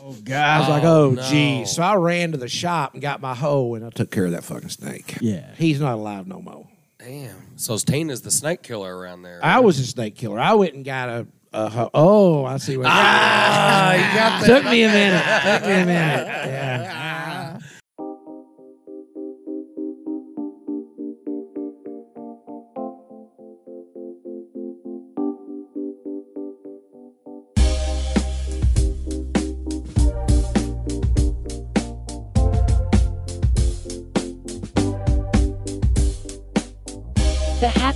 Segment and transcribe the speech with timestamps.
[0.00, 1.22] I was like, oh, no.
[1.22, 1.72] geez.
[1.72, 4.32] So I ran to the shop and got my hoe and I took care of
[4.32, 5.16] that fucking snake.
[5.20, 5.50] Yeah.
[5.56, 6.66] He's not alive no more.
[6.98, 7.56] Damn.
[7.56, 9.40] So Tina's the snake killer around there.
[9.42, 10.38] I was a snake killer.
[10.40, 11.90] I went and got a, a hoe.
[11.94, 14.46] Oh, I see what Ah, you got that.
[14.46, 15.24] Took me a minute.
[15.60, 16.26] Took me a minute.
[16.26, 17.07] Yeah.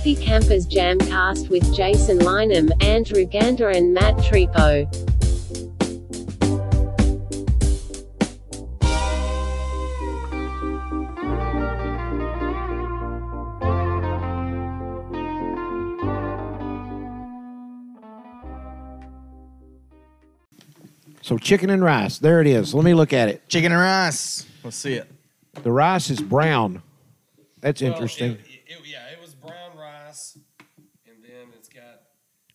[0.03, 4.83] Happy Campers Jamcast with Jason Lynham, Andrew Gander, and Matt Tripo.
[21.21, 22.17] So chicken and rice.
[22.17, 22.73] There it is.
[22.73, 23.47] Let me look at it.
[23.47, 24.45] Chicken and rice.
[24.65, 25.09] Let's see it.
[25.63, 26.83] The rice is brown.
[27.61, 28.37] That's interesting.
[28.85, 30.37] yeah, it was brown rice,
[31.05, 32.01] and then it's got.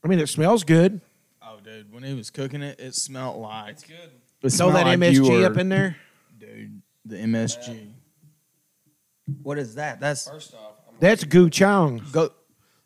[0.08, 1.02] I mean, it smells good.
[1.42, 3.94] Oh, dude, when he was cooking it, it smelled like It's good.
[3.96, 5.96] it Throw smelled that like you MSG were- up in there.
[6.38, 6.80] dude.
[7.04, 7.90] The MSG.
[9.42, 10.00] What is that?
[10.00, 12.10] That's First off, I'm That's Guchang.
[12.10, 12.30] go.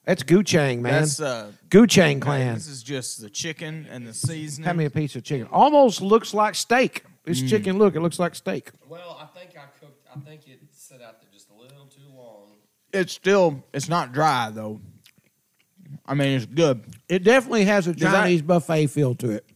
[0.05, 1.03] That's Guchang, man.
[1.03, 1.53] That's uh.
[1.69, 2.55] Guchang clan.
[2.55, 4.67] This is just the chicken and the seasoning.
[4.67, 5.47] Have me a piece of chicken.
[5.53, 7.05] Almost looks like steak.
[7.25, 8.71] This chicken, look, it looks like steak.
[8.89, 9.17] well.
[9.21, 10.05] I think I cooked.
[10.13, 12.49] I think it set out there just a little too long.
[12.93, 13.63] It's still.
[13.73, 14.81] It's not dry though.
[16.13, 16.85] I mean, it's good.
[17.09, 19.47] It definitely has a Does that- Chinese buffet feel to it.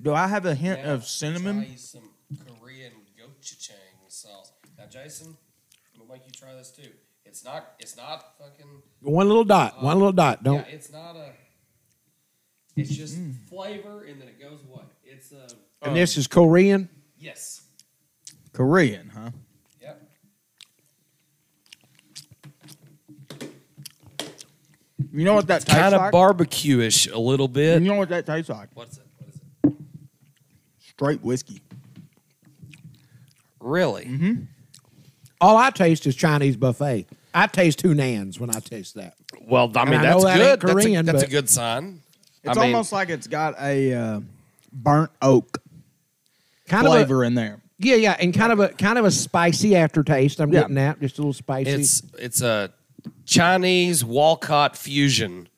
[0.00, 1.66] Do I have a hint Now, of cinnamon?
[1.66, 2.10] Try some
[2.46, 4.52] Korean gochujang sauce.
[4.78, 5.36] Now, Jason,
[5.92, 6.90] I'm gonna make you try this too.
[7.24, 7.72] It's not.
[7.80, 8.82] It's not fucking.
[9.00, 9.82] One little dot.
[9.82, 10.44] One little dot.
[10.44, 10.64] Don't.
[10.64, 11.32] Yeah, it's not a.
[12.76, 13.34] It's just mm.
[13.48, 14.84] flavor, and then it goes away.
[15.02, 15.48] It's a.
[15.82, 16.88] And this is Korean.
[17.18, 17.62] Yes.
[18.52, 19.30] Korean, huh?
[25.12, 25.80] You know what that tastes like?
[25.82, 26.12] Kind of like?
[26.12, 27.82] barbecue-ish a little bit.
[27.82, 28.68] you know what that tastes like?
[28.74, 29.04] What's it?
[29.18, 29.76] What is it?
[30.78, 31.60] Straight whiskey.
[33.60, 34.38] Really?
[35.40, 37.06] All I taste is Chinese buffet.
[37.34, 39.14] I taste Hunans when I taste that.
[39.42, 40.42] Well, I mean I know that's that good.
[40.50, 42.02] ain't that's, a, Korean, that's a but- good sign.
[42.42, 44.20] It's I mean, almost like it's got a uh,
[44.72, 45.58] burnt oak
[46.68, 47.60] Kind of a, flavor in there.
[47.78, 50.40] yeah, yeah, and kind of a kind of a spicy aftertaste.
[50.40, 50.60] I'm Yeah.
[50.60, 51.68] getting that, just a little spicy.
[51.70, 52.72] it's it's a
[53.24, 55.48] Chinese Walcott fusion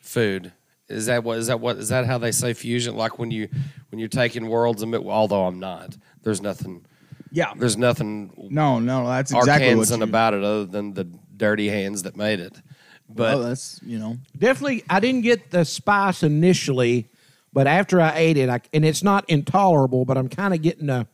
[0.00, 0.52] food.
[0.88, 2.96] Is that what is that what is that how they say fusion?
[2.96, 3.48] Like when you
[3.90, 6.84] when you're taking worlds and although I'm not, there's nothing
[7.30, 7.52] Yeah.
[7.56, 11.04] there's nothing No, no, that's exactly what you, about it other than the
[11.36, 12.60] dirty hands that made it.
[13.08, 14.18] But Oh, that's you know.
[14.36, 17.08] Definitely, I didn't get the spice initially,
[17.52, 20.88] but after I ate it, I, and it's not intolerable, but I'm kind of getting
[20.88, 21.06] a,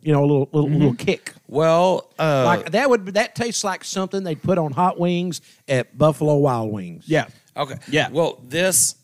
[0.00, 1.04] you know, a little little, little mm-hmm.
[1.04, 1.34] kick.
[1.52, 5.96] Well, uh, Like that would that tastes like something they'd put on hot wings at
[5.98, 7.04] Buffalo Wild Wings.
[7.06, 7.26] Yeah.
[7.56, 7.76] Okay.
[7.90, 8.08] Yeah.
[8.10, 8.96] Well, this,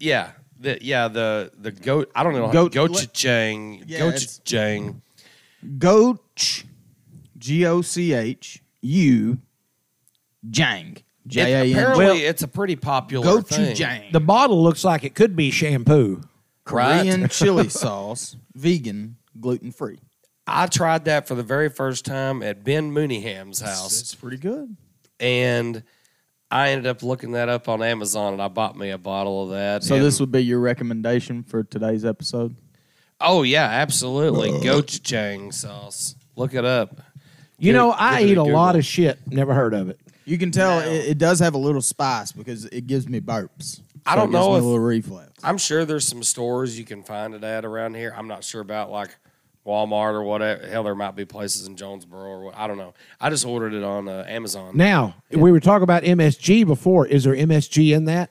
[0.00, 2.10] yeah, the yeah the the goat.
[2.14, 5.00] I don't know Goat- gochujang Yeah, it's- gochujang.
[5.78, 6.64] Goch
[7.38, 9.38] G O C H U
[10.50, 10.96] Jang.
[11.26, 11.72] J A It- N.
[11.72, 13.74] apparently, Well- it's a pretty popular thing.
[13.76, 14.12] Gochujang.
[14.12, 16.22] The bottle looks like it could be shampoo.
[16.64, 17.30] Korean Right.
[17.30, 19.98] chili sauce, vegan, gluten free.
[20.46, 24.76] I tried that for the very first time at Ben Mooneyham's house, It's pretty good.
[25.20, 25.82] and
[26.50, 29.50] I ended up looking that up on Amazon, and I bought me a bottle of
[29.50, 29.84] that.
[29.84, 32.56] So and- this would be your recommendation for today's episode.
[33.20, 34.60] oh yeah, absolutely, uh.
[34.60, 36.14] gochujang sauce.
[36.36, 37.00] Look it up.
[37.58, 38.52] You Give know, I eat a Google.
[38.52, 39.18] lot of shit.
[39.30, 40.00] Never heard of it.
[40.24, 43.20] You can tell Now- it, it does have a little spice because it gives me
[43.20, 43.80] burps.
[44.04, 45.30] I don't it gives know me if- a little reflex.
[45.44, 48.12] I'm sure there's some stores you can find it at around here.
[48.16, 49.16] I'm not sure about like
[49.66, 50.66] Walmart or whatever.
[50.66, 52.56] Hell, there might be places in Jonesboro or what.
[52.56, 52.94] I don't know.
[53.20, 54.76] I just ordered it on uh, Amazon.
[54.76, 57.06] Now we were talking about MSG before.
[57.06, 58.30] Is there MSG in that?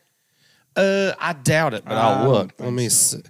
[0.76, 2.54] Uh, I doubt it, but I I'll look.
[2.60, 3.18] Let me so.
[3.18, 3.24] see.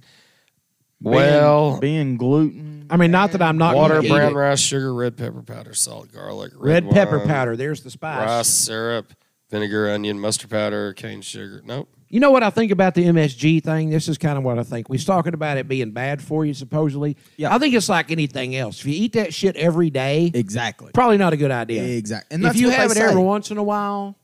[1.03, 2.85] Well, being, gluten.
[2.91, 4.35] I mean, not that I'm not water, eat brown it.
[4.35, 7.55] rice, sugar, red pepper powder, salt, garlic, red red, pepper wine, powder.
[7.55, 8.27] There's the spice.
[8.27, 9.13] rice syrup,
[9.49, 11.63] vinegar, onion, mustard powder, cane sugar.
[11.65, 11.89] Nope.
[12.11, 13.89] You know what I think about the MSG thing?
[13.89, 14.89] This is kind of what I think.
[14.89, 17.15] We was talking about it being bad for you, supposedly.
[17.37, 17.55] Yeah.
[17.55, 18.81] I think it's like anything else.
[18.81, 20.91] If you eat that shit every day, Exactly.
[20.93, 21.83] probably not a good idea.
[21.83, 22.35] Exactly.
[22.35, 23.03] And if you have it say.
[23.03, 24.17] every once in a while,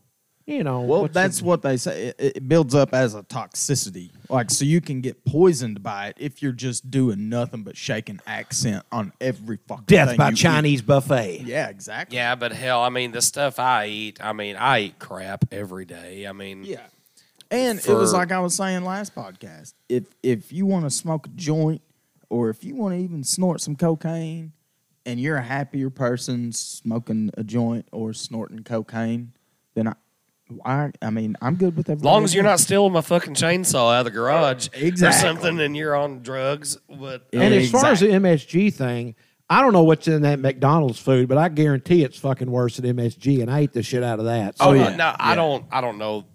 [0.45, 0.81] you know.
[0.81, 2.07] Well, what's the- that's what they say.
[2.19, 4.11] It, it builds up as a toxicity.
[4.29, 8.19] Like, so you can get poisoned by it if you're just doing nothing but shaking
[8.27, 10.37] accent on every fucking death thing by you eat.
[10.37, 11.43] Chinese buffet.
[11.45, 12.17] Yeah, exactly.
[12.17, 15.85] Yeah, but hell, I mean, the stuff I eat, I mean, I eat crap every
[15.85, 16.27] day.
[16.27, 16.81] I mean, Yeah.
[17.51, 19.73] And it was like I was saying last podcast.
[19.89, 21.81] If if you want to smoke a joint
[22.29, 24.51] or if you want to even snort some cocaine,
[25.05, 29.31] and you're a happier person smoking a joint or snorting cocaine,
[29.73, 29.93] then I,
[30.49, 30.91] why?
[31.01, 31.93] I mean, I'm good with everything.
[31.93, 32.11] As everything.
[32.13, 35.75] long as you're not stealing my fucking chainsaw out of the garage or something and
[35.75, 36.77] you're on drugs.
[36.89, 39.15] But And as far as the MSG thing,
[39.49, 42.97] I don't know what's in that McDonald's food, but I guarantee it's fucking worse than
[42.97, 44.55] MSG, and I ate the shit out of that.
[44.59, 44.89] Oh So, yeah.
[44.89, 44.95] yeah.
[44.97, 45.65] No, I don't.
[45.71, 46.25] I don't know.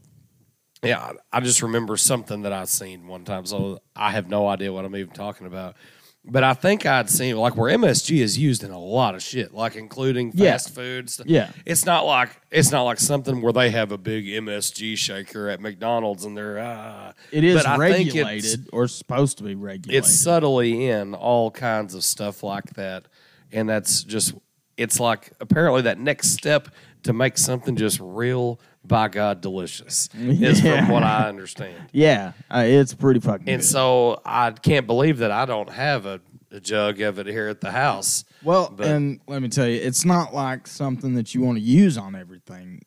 [0.82, 4.73] Yeah, I just remember something that I seen one time, so I have no idea
[4.73, 5.76] what I'm even talking about.
[6.25, 9.52] But I think I'd seen like where MSG is used in a lot of shit,
[9.55, 10.52] like including Yeah.
[10.52, 11.20] fast foods.
[11.26, 11.50] Yeah.
[11.67, 15.61] it's not like it's not like something where they have a big MSG shaker at
[15.61, 17.12] McDonald's and they're ah.
[17.32, 20.05] It is But I think it's- regulated or supposed to be regulated.
[20.05, 23.06] it's subtly in all kinds of stuff like that
[23.50, 24.35] and that's just
[24.76, 26.69] it's like apparently that next step
[27.02, 30.79] to make something just real by god delicious is Yeah.
[30.81, 33.49] from what i understand yeah, uh, it's pretty fucking.
[33.49, 33.67] and good.
[33.69, 36.20] so i can't believe that i don't have a,
[36.50, 39.81] a jug of it here at the house Well, But- and let me tell you,
[39.81, 42.82] it's not like something that you want to use on everything.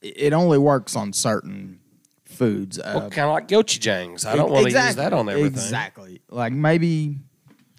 [0.00, 1.78] It only works on certain
[2.24, 2.78] foods.
[2.78, 6.22] Uh, well, kind of like gochujang i don't want to use that on everything Exactly.
[6.30, 7.18] Like maybe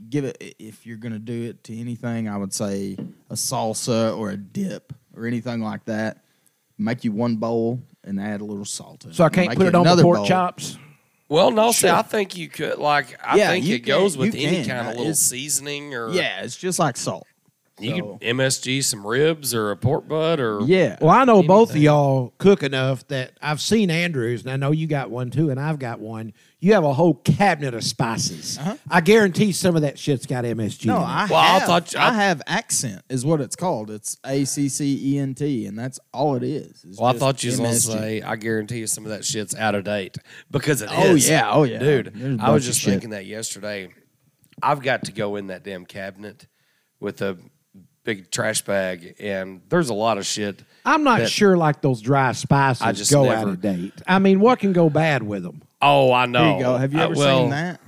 [0.10, 2.30] give it if you're gonna do it to anything.
[2.30, 2.96] I would say
[3.30, 6.23] a salsa or a dip or anything like that.
[6.78, 9.16] Make you one bowl and add a little salt in it.
[9.16, 10.26] so I can't put it on the pork bowl.
[10.26, 10.78] chops.
[11.30, 14.36] well no see i think you could like i Yeah, think you it goes with
[14.36, 14.66] any can.
[14.66, 17.26] kind Uh, of little it's- seasoning or Yeah, it's just like salt.
[17.80, 20.98] you So- could msg some ribs or a pork butt or Yeah.
[21.00, 24.72] Well, I know both of y'all cook enough that I've seen Andrews, and I know
[24.72, 26.34] you got one too, and I've got one.
[26.64, 28.58] You have a whole cabinet of spices.
[28.58, 28.78] Uh-huh.
[28.90, 30.86] I guarantee some of that shit's got MSG.
[30.86, 31.06] No, in it.
[31.06, 31.64] I Well, I have.
[31.64, 33.92] thought- I, I- have accent is what it's called.
[33.92, 36.86] It's A C C E N T, and that's all it is.
[36.88, 39.26] It's Well, I thought you was going to say, I guarantee you some of that
[39.26, 40.16] shit's out of date
[40.52, 41.30] because it oh, is.
[41.30, 41.80] Oh, yeah, oh, yeah.
[41.80, 43.90] Dude, There's a I bunch was just thinking that yesterday.
[44.62, 46.48] I've got to go in that damn cabinet
[47.02, 47.38] with a
[48.04, 50.62] big trash bag, and there's a lot of shit.
[50.86, 53.94] I'm not that- sure like those dry spices I just go never- out of date.
[54.08, 55.62] I mean, what can go bad with them?
[55.82, 56.44] Oh, I know.
[56.44, 56.78] Here you go.
[56.78, 57.80] Have you Uh, ever well, seen that?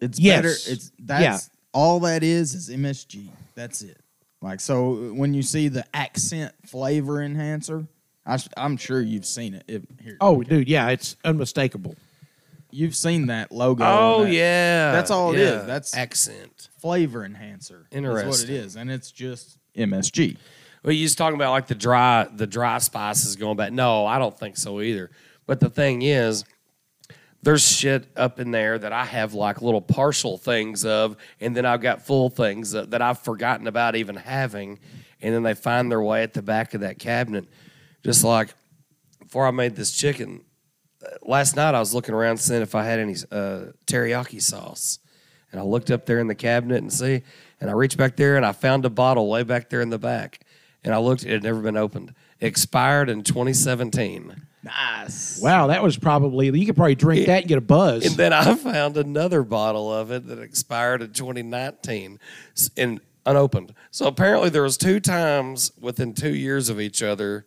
[0.00, 0.36] It's Yes.
[0.36, 0.48] better.
[0.72, 1.38] It's that's Yeah.
[1.72, 3.30] all that is is MSG.
[3.54, 3.98] That's it.
[4.40, 7.86] Like so, when you see the accent flavor enhancer,
[8.24, 9.64] I, am sure you've seen it.
[9.66, 11.96] If, here, Oh, dude, yeah, it's unmistakable.
[12.70, 13.84] You've seen that logo.
[13.84, 15.60] Oh that yeah, That's all it yeah.
[15.60, 15.66] is.
[15.66, 16.68] That's- accent.
[16.80, 17.86] flavor enhancer.
[17.90, 18.28] Interesting.
[18.28, 20.36] Is what it is, and it's just MSG.
[20.82, 23.72] Well, you was talking about like the dry the dry spices going back.
[23.72, 25.10] No, I don't think so either.
[25.46, 26.44] But the thing is,
[27.42, 31.64] there's shit up in there that I have like little partial things of, and then
[31.66, 34.78] I've got full things that, that I've forgotten about even having,
[35.20, 37.46] and then they find their way at the back of that cabinet.
[38.04, 38.54] Just like
[39.18, 40.42] before I made this chicken,
[41.22, 44.98] last night I was looking around seeing if I had any uh, teriyaki sauce,
[45.50, 47.22] and I looked up there in the cabinet and see,
[47.60, 49.98] and I reached back there and I found a bottle way back there in the
[49.98, 50.40] back,
[50.84, 54.42] and I looked, it had never been opened, expired in 2017.
[54.62, 55.40] Nice.
[55.40, 58.04] Wow, that was probably you could probably drink that and get a buzz.
[58.04, 62.18] And then I found another bottle of it that expired in 2019
[62.76, 63.74] and unopened.
[63.90, 67.46] So apparently there was two times within two years of each other.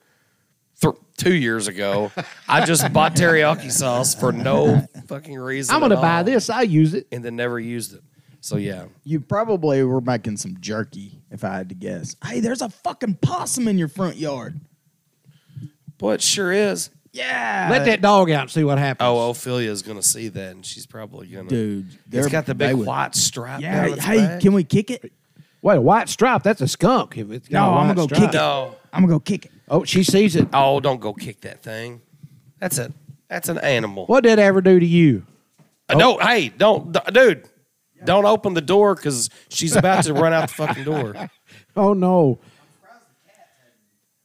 [0.82, 2.12] Th- two years ago,
[2.48, 5.74] I just bought teriyaki sauce for no fucking reason.
[5.76, 6.50] I'm going to at buy all, this.
[6.50, 7.08] I use it.
[7.12, 8.02] and then never used it.
[8.44, 12.16] So yeah, You probably were making some jerky, if I had to guess.
[12.26, 14.60] Hey, there's a fucking possum in your front yard.
[15.98, 16.90] boy, it sure is.
[17.14, 17.68] Yeah.
[17.70, 19.06] Let that dog out and see what happens.
[19.06, 21.50] Oh, Ophelia's gonna see that, and she's probably gonna.
[21.50, 21.88] dude.
[21.90, 23.62] it's they're- got the they big would- white stripe.
[23.62, 23.84] Yeah.
[23.86, 24.42] down its Hey, back.
[24.42, 25.12] can we kick it?
[25.62, 26.42] Wait, a white stripe?
[26.42, 27.18] That's a skunk.
[27.18, 28.22] If it's got No, a I'm gonna go stripe.
[28.22, 28.38] kick it.
[28.38, 28.76] No.
[28.94, 29.52] I'm gonna go kick it.
[29.70, 30.48] Oh, she sees it.
[30.54, 32.02] Oh, don't go kick that thing.
[32.60, 32.92] That's a
[33.30, 34.06] that's an animal.
[34.08, 35.26] What did that ever do to you?
[35.88, 37.48] Uh, No, hey, don't, d- dude,
[38.04, 41.16] don't open the door because she's about to run out the fucking door.
[41.76, 42.40] Oh no!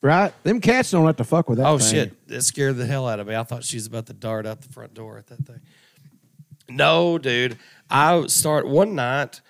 [0.03, 0.33] Right?
[0.43, 1.67] Them cats don't have to fuck with that.
[1.67, 1.91] Oh thing.
[1.91, 3.35] shit, that scared the hell out of me.
[3.35, 5.61] I thought she was about to dart out the front door at that thing.
[6.69, 7.57] No, dude,
[7.89, 9.41] I start one night.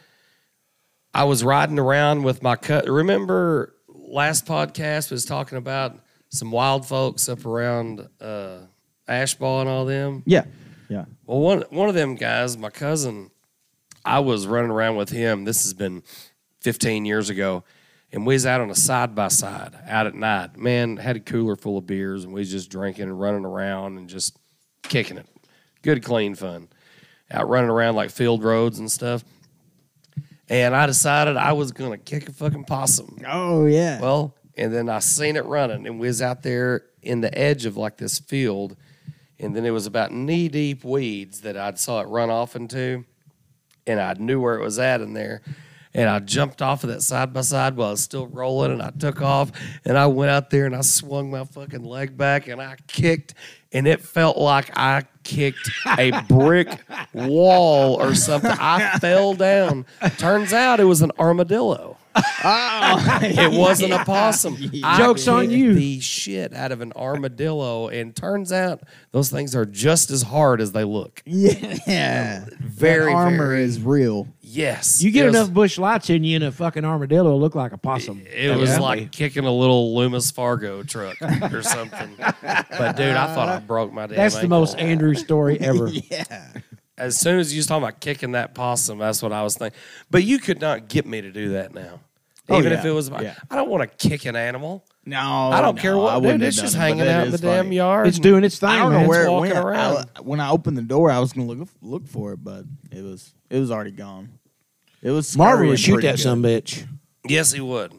[1.14, 2.86] I was riding around with my cut.
[2.88, 3.74] Remember
[4.06, 5.98] last podcast was talking about
[6.28, 8.58] some wild folks up around uh,
[9.08, 10.22] Ashball and all them.
[10.26, 10.44] Yeah.
[10.88, 11.04] Yeah.
[11.26, 13.30] Well, one one of them guys, my cousin,
[14.04, 15.44] I was running around with him.
[15.44, 16.02] This has been
[16.60, 17.64] 15 years ago,
[18.12, 20.56] and we was out on a side by side out at night.
[20.56, 23.98] Man, had a cooler full of beers, and we was just drinking and running around
[23.98, 24.38] and just
[24.82, 25.26] kicking it.
[25.82, 26.68] Good, clean fun.
[27.30, 29.24] Out running around like field roads and stuff.
[30.48, 33.18] And I decided I was gonna kick a fucking possum.
[33.26, 34.00] Oh yeah.
[34.00, 37.66] Well, and then I seen it running, and we was out there in the edge
[37.66, 38.76] of like this field,
[39.38, 43.04] and then it was about knee deep weeds that I saw it run off into.
[43.88, 45.42] and I knew where it was at in there.
[45.96, 48.82] And I jumped off of that side by side while I was still rolling, and
[48.82, 49.50] I took off,
[49.86, 53.32] and I went out there and I swung my fucking leg back, and I kicked,
[53.72, 56.84] and it felt like I kicked a brick
[57.14, 58.50] wall or something.
[58.50, 59.86] I fell down.
[60.18, 61.96] Turns out it was an armadillo.
[63.22, 64.56] It wasn't a possum.
[64.84, 65.74] I Joke's on kicked you.
[65.74, 68.82] The shit out of an armadillo, and turns out
[69.12, 71.22] those things are just as hard as they look.
[71.24, 72.44] Yeah.
[72.60, 74.28] Very, That armor very- is real.
[74.40, 77.40] Yes, You get it was- enough Busch Lights in you, and a fucking armadillo will
[77.40, 78.22] look like a possum.
[78.32, 78.80] It was Yeah.
[78.80, 81.16] like kicking a little Loomis Fargo truck
[81.52, 82.14] or something.
[82.18, 84.16] but dude, I thought I broke my damn.
[84.16, 85.88] That's the most Andrew story ever.
[85.88, 86.52] Yeah.
[86.98, 89.78] As soon as you was talking about kicking that possum, that's what I was thinking.
[90.10, 92.00] But you could not get me to do that now.
[92.48, 92.78] Oh, Even yeah.
[92.78, 93.34] if it was, Yeah.
[93.50, 94.84] I don't want to kick an animal.
[95.04, 96.48] No, I don't no, care what, wouldn't dude.
[96.48, 98.06] It's just it, hanging out in the is damn yard.
[98.08, 99.02] It's doing its thing, I don't man.
[99.02, 99.64] know where it walking went.
[99.64, 100.06] around.
[100.16, 103.02] I, when I opened the door, I was gonna look look for it, but it
[103.02, 104.38] was it was already gone.
[105.02, 106.20] It was Marvin scurrying would shoot that good.
[106.22, 106.86] some bitch.
[107.28, 107.92] Yes, he would.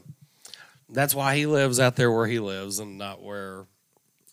[0.90, 3.66] That's why he lives out there where he lives, and not where,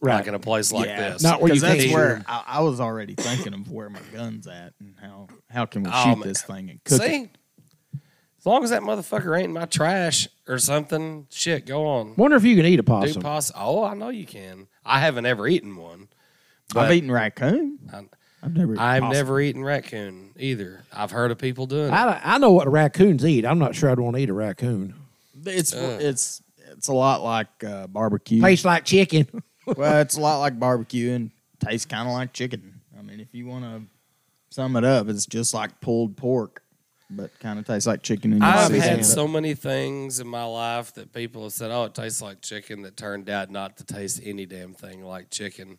[0.01, 0.17] Right.
[0.17, 1.11] like in a place like Yeah.
[1.11, 1.23] this.
[1.23, 2.25] Not where you that's can't shoot where 'em.
[2.29, 5.91] I, I was already thinking of where my gun's at and how how can we
[5.93, 6.29] Oh, shoot man.
[6.29, 7.31] this thing and cook it.
[8.45, 12.15] See, as long as that motherfucker ain't in my trash or something, shit, go on.
[12.17, 13.23] Wonder if you can eat a Do possum.
[13.23, 13.57] possum.
[13.59, 14.67] Oh, I know you can.
[14.85, 16.09] I haven't ever eaten one.
[16.77, 17.79] I've eaten raccoon.
[17.93, 18.05] I-
[18.43, 18.73] I've never.
[18.75, 19.13] eaten I've possum.
[19.17, 20.85] never eaten raccoon either.
[20.93, 21.93] I've heard of people doing it.
[21.93, 23.47] I, I know what raccoons eat.
[23.47, 24.93] I'm not sure I'd want to eat a raccoon.
[25.47, 26.01] It's Ugh.
[26.03, 28.43] it's it's a lot like uh, barbecue.
[28.43, 29.43] Tastes like chicken.
[29.67, 32.83] well, it's a lot like barbecue and tastes kind of like chicken.
[32.99, 33.83] I mean, if you want to
[34.51, 36.63] sum it up, it's just like pulled pork,
[37.17, 38.33] but kind of tastes like chicken.
[38.33, 39.05] And you I've had it.
[39.05, 42.83] so many things in my life that people have said, "Oh, it tastes like chicken,"
[42.83, 45.79] that turned out not to taste any damn thing like chicken.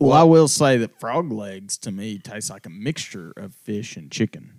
[0.00, 3.96] Well, I will say that frog legs to me taste like a mixture of fish
[3.96, 4.52] and chicken.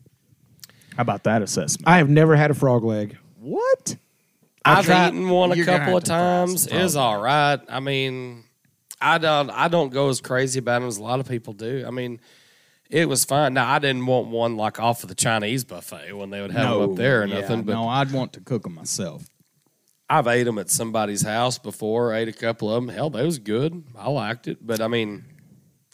[0.96, 1.88] How about that assessment?
[1.88, 3.18] I have never had a frog leg.
[3.40, 3.98] what?
[4.66, 6.68] I've tried- eaten one a couple of to try some times.
[6.68, 7.60] It's all right.
[7.68, 8.44] I mean,
[9.02, 11.84] I don't I don't go as crazy about them as a lot of people do.
[11.86, 12.22] I mean,
[12.94, 13.56] it was fine.
[13.56, 16.80] Now I didn't want one like off of the Chinese buffet when they would have
[16.80, 17.64] them up there or yeah, nothing.
[17.64, 19.26] But no, I'd want to cook them myself.
[20.08, 22.14] I've ate them at somebody's house before.
[22.14, 22.94] Ate a couple of them.
[22.94, 23.84] Hell, they was good.
[23.98, 25.26] I liked it, but I mean,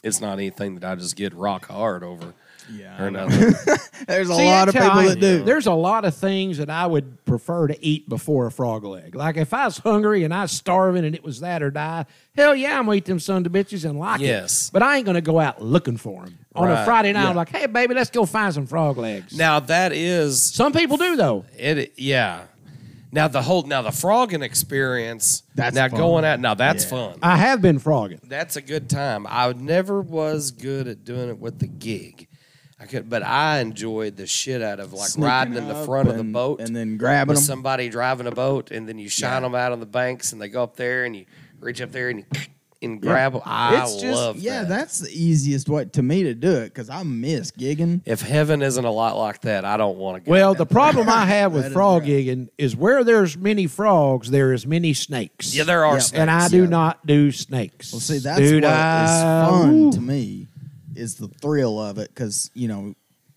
[0.03, 2.33] it's not anything that I just get rock hard over
[2.71, 3.39] Yeah, or nothing.
[4.07, 5.43] there's a See, lot of that's how people I- that do.
[5.43, 9.15] There's a lot of things that I would prefer to eat before a frog leg.
[9.15, 12.05] Like if I was hungry and I was starving and it was that or die,
[12.35, 14.67] hell yeah, I'm gonna eat them son of bitches and like Yes.
[14.67, 14.73] it.
[14.73, 16.81] But I ain't gonna go out looking for them on Right.
[16.81, 17.25] a Friday night.
[17.29, 19.35] I'm like, hey baby, let's go find some frog legs.
[19.37, 21.45] now that is some people do though.
[21.57, 21.93] it.
[21.97, 22.41] Yeah.
[23.11, 25.41] Now the whole now the frogging experience.
[25.55, 25.99] That's now fun.
[25.99, 26.39] going out.
[26.39, 26.89] Now that's Yeah.
[26.91, 27.19] fun.
[27.23, 28.19] I have been frogging.
[28.23, 29.25] That's a good time.
[29.27, 32.27] I never was good at doing it with the gig.
[32.81, 35.85] I could, but I enjoyed the shit out of like Sneaking riding in the up
[35.85, 37.45] front of the and- boat and then grabbing with them.
[37.45, 40.47] somebody driving a boat, and then you shine them out on the banks, and they
[40.47, 41.25] go up there, and you
[41.59, 42.25] reach up there and you
[42.81, 43.41] and grab them.
[43.43, 44.69] I it's just love yeah, that.
[44.69, 47.99] that's the easiest way to me to do it because I miss gigging.
[48.05, 50.31] If heaven isn't a lot like that, I don't want to go.
[50.31, 52.09] Well, the problem I have with frog right.
[52.11, 55.53] gigging is where there's many frogs, there is many snakes.
[55.53, 55.99] yeah, there are Yeah.
[55.99, 56.19] snakes.
[56.21, 56.69] and I do yeah.
[56.69, 57.91] not do snakes.
[57.91, 59.91] Well, see, that's Dude, what is I- fun ooh.
[59.91, 60.47] to me
[60.99, 62.93] is the thrill of it because you know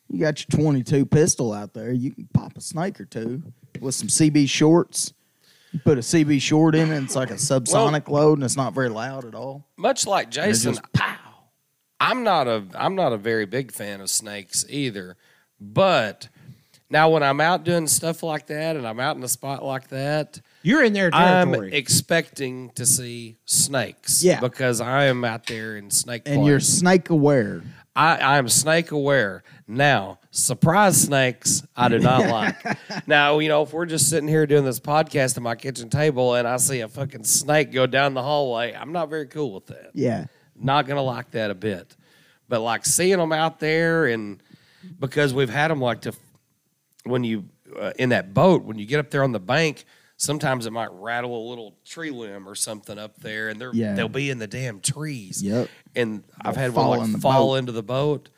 [0.08, 3.42] you got your 22 pistol out there, you can pop a snake or two
[3.80, 5.12] with some CB shorts.
[5.72, 8.56] You put a CB short in it, and it's like a subsonic load, and it's
[8.58, 9.66] not very loud at all.
[9.78, 11.16] Much like Jason, just pow.
[11.98, 15.16] I'm not a I'm not a very big fan of snakes either.
[15.58, 16.28] But
[16.92, 19.88] now when I'm out doing stuff like that and I'm out in a spot like
[19.88, 24.22] that, You're in their I'm expecting to see snakes.
[24.22, 24.40] Yeah.
[24.40, 27.62] Because I am out there in snake And you're snake aware.
[27.96, 29.42] I, I'm snake aware.
[29.66, 33.08] Now, surprise snakes, I do not like.
[33.08, 36.34] Now, you know, if we're just sitting here doing this podcast at my kitchen table
[36.34, 39.66] and I see a fucking snake go down the hallway, I'm not very cool with
[39.66, 39.92] that.
[39.94, 40.26] Yeah.
[40.54, 41.96] Not gonna like that a bit.
[42.48, 44.42] But like seeing them out there, and
[45.00, 46.12] because we've had them like to
[47.04, 47.46] when you
[47.78, 49.84] uh, in that boat when you get up there on the bank.
[50.18, 53.94] Sometimes it might rattle a little tree limb or something up there, and they're Yeah.
[53.94, 55.42] they'll be in the damn trees.
[55.42, 55.68] Yep.
[55.96, 57.54] And I've had fall one like fall boat.
[57.56, 58.28] into the boat.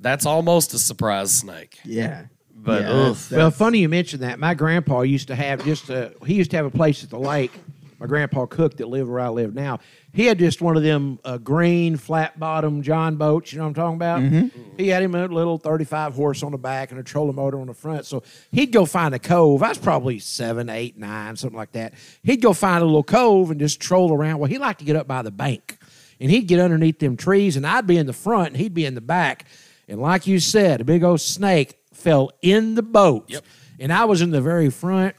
[0.00, 1.78] That's almost a surprise snake.
[1.84, 2.26] Yeah.
[2.54, 3.06] But, yeah, ugh.
[3.16, 4.38] that's- well, funny you mentioned that.
[4.38, 6.14] My grandpa used to have just a.
[6.26, 7.52] He used to have a place at the lake.
[7.98, 9.80] My grandpa Cook that lived where I live now.
[10.18, 13.52] He had just one of them uh, green flat bottom John boats.
[13.52, 14.20] You know what I'm talking about?
[14.20, 14.76] Mm-hmm.
[14.76, 17.68] He had him a little 35 horse on the back and a trolling motor on
[17.68, 18.04] the front.
[18.04, 19.62] So he'd go find a cove.
[19.62, 21.94] I was probably seven, eight, nine, something like that.
[22.24, 24.40] He'd go find a little cove and just troll around.
[24.40, 25.78] Well, he liked to get up by the bank,
[26.18, 28.86] and he'd get underneath them trees, and I'd be in the front, and he'd be
[28.86, 29.44] in the back.
[29.86, 33.26] And like you said, a big old snake fell in the boat.
[33.30, 33.44] Yep.
[33.78, 35.14] And I was in the very front.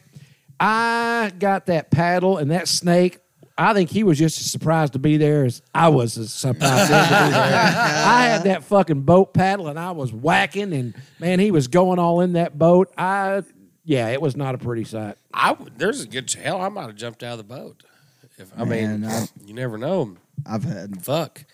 [0.60, 3.20] I got that paddle and that snake.
[3.60, 6.86] I think he was just as surprised to be there as I was as surprised
[6.90, 7.42] to be there.
[7.42, 11.98] I had that fucking boat paddle and I was whacking and man, he was going
[11.98, 12.90] all in that boat.
[12.96, 13.42] I
[13.84, 15.16] yeah, it was not a pretty sight.
[15.34, 16.60] I would- there's a good hell.
[16.60, 17.82] I might have jumped out of the boat.
[18.38, 20.16] If I Man, mean, I- you never know.
[20.46, 21.44] I've had Fuck.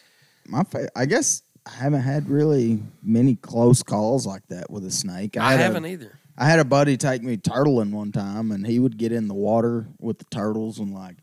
[0.46, 0.62] my.
[0.62, 5.36] Fa- I guess I haven't had really many close calls like that with a snake.
[5.36, 6.12] I had a- haven't either.
[6.38, 9.34] I had a buddy take me turtling one time, and he would get in the
[9.34, 11.16] water with the turtles, and like,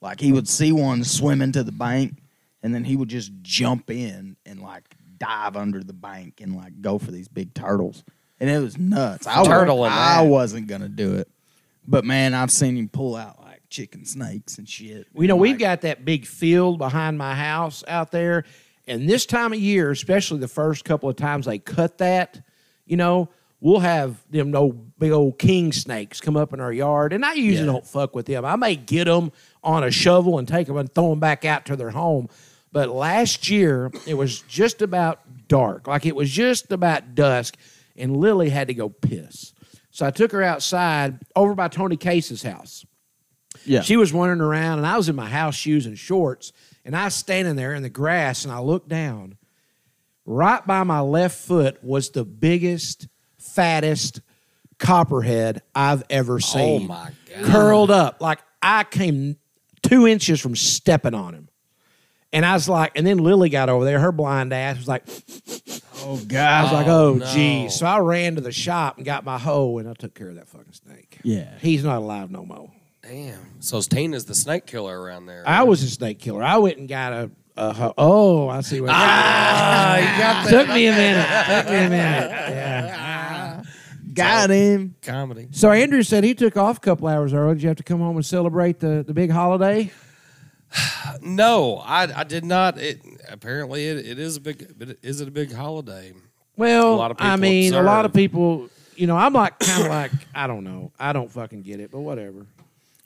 [0.00, 2.22] like he would see one swimming to the bank,
[2.62, 4.84] and then he would just jump in and like
[5.18, 8.04] dive under the bank and like go for these big turtles,
[8.38, 9.26] and it was nuts.
[9.26, 11.28] I, wa- Turtling I wasn't gonna do it,
[11.86, 15.06] but man, I've seen him pull out like chicken snakes and shit.
[15.14, 18.44] You know, And, we've like, got that big field behind my house out there.
[18.88, 22.42] And this time of year, especially the first couple of times they cut that,
[22.86, 23.28] you know,
[23.60, 27.12] we'll have them no big old king snakes come up in our yard.
[27.12, 27.72] And I usually Yeah.
[27.72, 28.44] don't fuck with them.
[28.44, 31.66] I may get them on a shovel and take them and throw them back out
[31.66, 32.28] to their home.
[32.72, 35.86] But last year, it was just about dark.
[35.86, 37.56] Like it was just about dusk.
[37.96, 39.52] And Lily had to go piss.
[39.90, 42.86] So I took her outside over by Tony Case's house.
[43.66, 46.52] yeah, She was wandering around, and I was in my house shoes and shorts,
[46.84, 49.36] and I was standing there in the grass, and I looked down.
[50.24, 53.08] Right by my left foot was the biggest,
[53.40, 54.20] fattest
[54.78, 56.82] copperhead I've ever oh seen.
[56.84, 57.44] Oh my god.
[57.44, 59.36] Curled up like I came
[59.82, 61.48] two inches from stepping on him.
[62.32, 63.98] And I was like, and then Lily got over there.
[63.98, 65.04] Her blind ass was like,
[65.96, 67.26] oh god!" I was like, oh, oh no.
[67.26, 67.74] geez.
[67.74, 70.36] So I ran to the shop and got my hoe, and I took care of
[70.36, 71.18] that fucking snake.
[71.24, 71.58] yeah.
[71.60, 72.70] He's not alive no more.
[73.02, 73.60] Damn.
[73.60, 75.42] So Tina's the snake killer around there.
[75.46, 76.42] I was a snake killer.
[76.42, 77.30] I went and got a.
[77.60, 78.90] a ho- oh, I see what.
[78.92, 81.26] Ah, you got Took me a minute.
[81.46, 82.30] Took me a minute.
[82.30, 83.62] Yeah.
[84.12, 84.96] Got him.
[85.02, 85.48] comedy.
[85.52, 87.54] So Andrew said he took off a couple hours early.
[87.54, 89.90] Did you have to come home and celebrate the, the big holiday?
[91.22, 92.78] No, I, I did not.
[92.78, 94.72] It apparently it, it is a big.
[94.78, 96.14] But is it a big holiday?
[96.56, 98.68] Well, A lot of I people mean, a lot of people.
[98.96, 100.92] You know, I'm like kind of like I don't know.
[100.98, 102.46] I don't fucking get it, but whatever.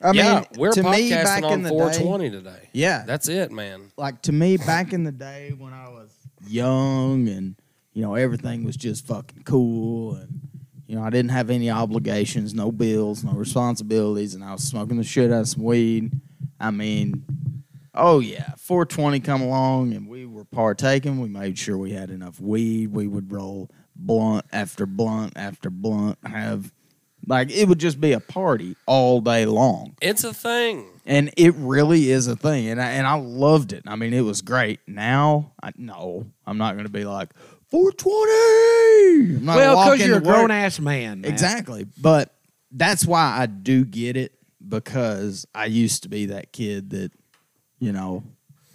[0.04, 2.68] I yeah, mean, we're to me, back in on the 420 day, today.
[2.74, 3.90] Yeah, That's it, man.
[3.96, 6.10] like to me back in the day when I was
[6.46, 7.56] young and
[7.94, 10.40] you know everything was just fucking cool and
[10.86, 14.98] you know I didn't have any obligations, no bills, no responsibilities, and I was smoking
[14.98, 16.12] the shit out of some weed.
[16.60, 17.24] I mean,
[17.94, 21.18] oh yeah, 420 come along and we were partaking.
[21.18, 22.88] We made sure we had enough weed.
[22.88, 26.18] We would roll blunt after blunt after blunt.
[26.26, 26.72] Have
[27.26, 30.86] like it would just be a party all day long It's a thing.
[31.06, 33.82] and it really is a thing, and I, and I loved it.
[33.86, 34.80] I mean, it was great.
[34.86, 37.30] Now, I, no, I'm not going to be like
[37.70, 39.36] 420.
[39.38, 41.20] I'm not Well, walking because you're a grown ass man.
[41.22, 41.30] Matt.
[41.30, 42.34] Exactly, but
[42.70, 44.32] that's why I do get it
[44.66, 47.12] because I used to be that kid that,
[47.78, 48.22] you know,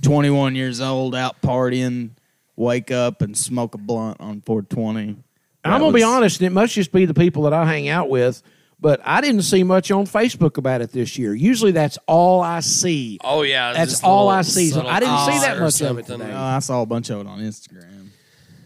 [0.04, 2.12] 21 years old, out partying,
[2.56, 5.18] wake up and smoke a blunt on 420.
[5.64, 8.10] I'm gonna be honest, and it must just be the people that I hang out
[8.10, 8.42] with.
[8.82, 11.34] But I didn't see much on Facebook about it this year.
[11.34, 13.20] Usually, that's all I see.
[13.22, 14.70] Oh yeah, That's all I see.
[14.70, 16.20] So I didn't see that or much of it something.
[16.20, 16.32] today.
[16.32, 18.08] No, I saw a bunch of it on Instagram.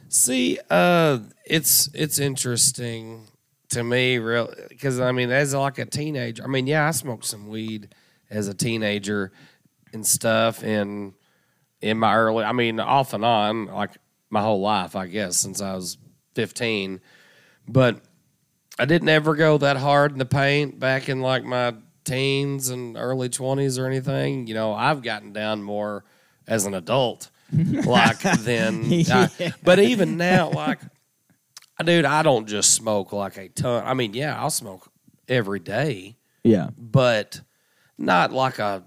[0.10, 3.26] See, uh, it's it's interesting
[3.70, 7.26] to me, real because I mean, as like a teenager, I mean, yeah, I smoked
[7.26, 7.96] some weed
[8.30, 9.32] as a teenager
[9.94, 11.14] and stuff, and
[11.82, 13.92] in my early, I mean, off and on, like
[14.30, 15.98] my whole life, I guess, since I was
[16.36, 17.02] fifteen,
[17.68, 18.00] but
[18.80, 22.98] I didn't ever go that hard in the paint back in like my teens and
[22.98, 24.48] early twenties or anything.
[24.48, 26.04] You know, I've gotten down more
[26.48, 28.86] as an adult, like than.
[29.12, 30.80] I- but even now, like,
[31.84, 33.84] dude, I don't just smoke like a ton.
[33.86, 34.90] I mean, yeah, I'll smoke
[35.28, 36.70] every day, Yeah.
[36.78, 37.40] but
[37.98, 38.84] not like a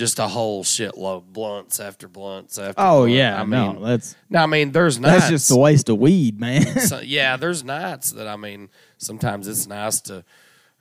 [0.00, 2.80] just a whole shitload blunts after blunts after.
[2.80, 3.12] Oh blunt.
[3.12, 3.40] yeah.
[3.40, 5.28] I no, mean, that's no, I mean, there's nights.
[5.28, 6.62] that's just a waste of weed, man.
[6.80, 10.24] so, yeah, there's nights that I mean, sometimes it's nice to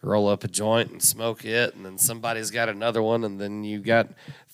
[0.01, 3.65] roll up a joint and smoke it, and then somebody's got another one, and then
[3.65, 4.07] you got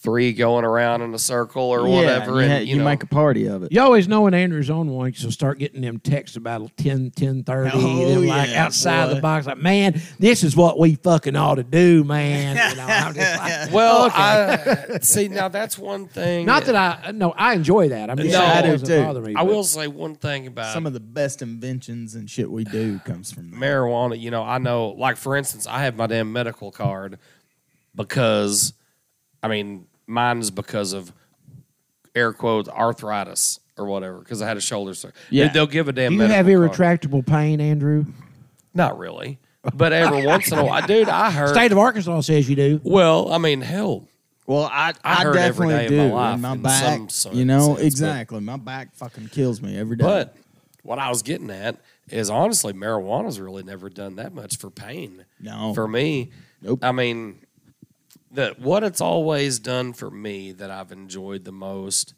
[0.06, 3.04] three going around in a circle or Yeah, whatever, you, and you, you know, make
[3.04, 3.72] a party of it.
[3.74, 7.44] You always know when Andrew's on one, so start getting them texts about 10, 10
[7.44, 9.16] 30, Oh, them like outside boy.
[9.16, 12.56] the box, like, man, this is what we fucking ought to do, man.
[12.72, 16.46] You know, I'm just like, well, I see now that's one thing.
[16.46, 18.10] not that I, no, I enjoy that.
[18.10, 19.02] I'm just No, I it do too.
[19.04, 19.34] bother me.
[19.36, 23.00] I will say one thing about Some of the best inventions and shit we do
[23.00, 23.60] comes from that.
[23.60, 27.18] marijuana, you know, I know, like for instance, I have my damn medical card
[27.96, 28.74] because,
[29.42, 31.12] I mean, mine's because of
[32.16, 33.60] air quotes arthritis.
[33.78, 35.18] or whatever because I had a shoulder surgery.
[35.30, 35.50] Yeah.
[35.52, 36.12] They'll give a damn.
[36.12, 36.64] Do you have medical card.
[36.70, 38.06] irretractable pain, Andrew?
[38.74, 39.40] Not really,
[39.74, 41.50] but every once in a while, dude, I heard.
[41.50, 42.82] State of Arkansas says you do.
[42.84, 44.08] well, I mean, hell,
[44.48, 45.98] Well, I, I I, hurt every definitely day of do.
[46.16, 48.40] my life my back, some sort you know, sense, but- exactly.
[48.42, 50.04] My back fucking kills me every day.
[50.04, 50.36] But
[50.84, 51.78] what I was getting at
[52.10, 55.26] is honestly, marijuana's really never done that much for pain.
[55.40, 55.74] No.
[55.74, 56.80] For me, Nope.
[56.84, 57.40] I mean,
[58.32, 62.14] that what it's always done for me that I've enjoyed the most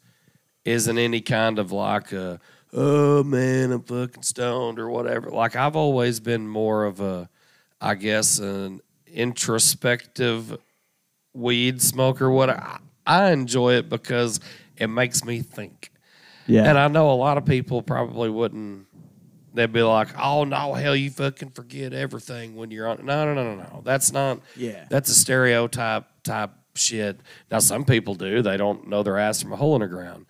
[0.64, 2.40] isn't any kind of like a
[2.72, 5.30] oh man, I'm fucking stoned or whatever.
[5.30, 7.28] Like I've always been more of a,
[7.80, 10.56] I guess, an introspective
[11.32, 12.30] weed smoker.
[12.30, 14.40] What I, I enjoy it because
[14.76, 15.90] it makes me think.
[16.46, 18.86] yeah, And I know a lot of people probably wouldn't.
[19.54, 23.34] They'd be like, "Oh no, hell, you fucking forget everything when you're on." No, no,
[23.34, 23.82] no, no, no.
[23.84, 24.40] That's not.
[24.56, 24.86] Yeah.
[24.90, 27.20] That's a stereotype type shit.
[27.50, 28.42] Now, some people do.
[28.42, 30.26] They don't know their ass from a hole in the ground.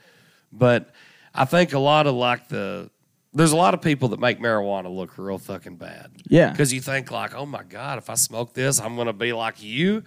[0.53, 0.91] But
[1.35, 2.91] I think a lot of like the
[3.35, 6.11] there's a lot of people that make marijuana look real fucking bad.
[6.29, 6.51] Yeah.
[6.51, 9.63] Because you think like, oh my god, if I smoke this, I'm gonna be like
[9.63, 10.05] you.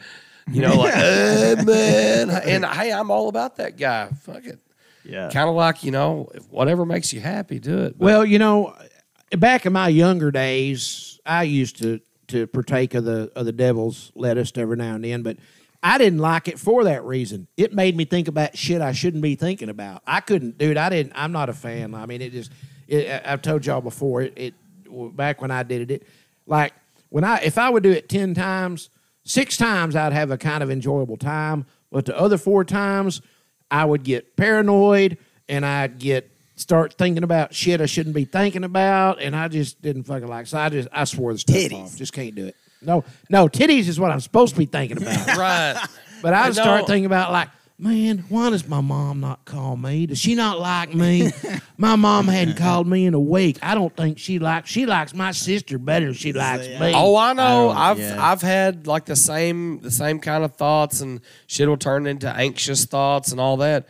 [0.52, 4.10] You know, like, hey man, and hey, I'm all about that guy.
[4.24, 4.60] Fuck it
[5.04, 5.30] yeah.
[5.30, 8.40] kind of like you know if whatever makes you happy do it But Well, you
[8.40, 8.76] know,
[9.38, 14.12] back in my younger days, I used to to partake of the of the devil's
[14.16, 15.38] lettuce every now and then, but
[15.84, 17.48] I didn't like it for that reason.
[17.58, 20.04] It made me think about shit I shouldn't be thinking about.
[20.06, 20.78] I couldn't, dude.
[20.78, 21.14] I didn't.
[21.16, 21.94] I'm not a fan.
[21.96, 22.52] I mean, it just.
[22.88, 24.22] It, I've told y'all before.
[24.22, 24.54] It, it
[25.16, 26.08] back when I did it, it
[26.46, 26.74] like
[27.10, 28.90] when I if I would do it ten times,
[29.24, 33.22] six times I'd have a kind of enjoyable time, but the other four times
[33.70, 35.18] I would get paranoid
[35.48, 39.82] and I'd get start thinking about shit I shouldn't be thinking about, and I just
[39.82, 40.48] didn't fucking like.
[40.48, 41.84] So I just I swore the stuff Titties.
[41.84, 41.96] off.
[41.98, 42.56] Just can't do it.
[42.82, 45.28] No, no, titties is what I'm supposed to be thinking about.
[45.38, 45.88] right
[46.22, 46.64] But I would No.
[46.64, 50.08] start thinking about like, man, why does my mom not call me?
[50.08, 51.32] Does she not like me?
[51.78, 53.58] my mom hadn't called me in a week.
[53.62, 54.70] I don't think she likes.
[54.70, 56.94] She likes my sister better than she likes me.
[56.96, 58.18] oh i know Um, I've yeah.
[58.32, 62.30] i've had like the same the same kind of thoughts and shit will turn into
[62.30, 63.88] anxious thoughts and all that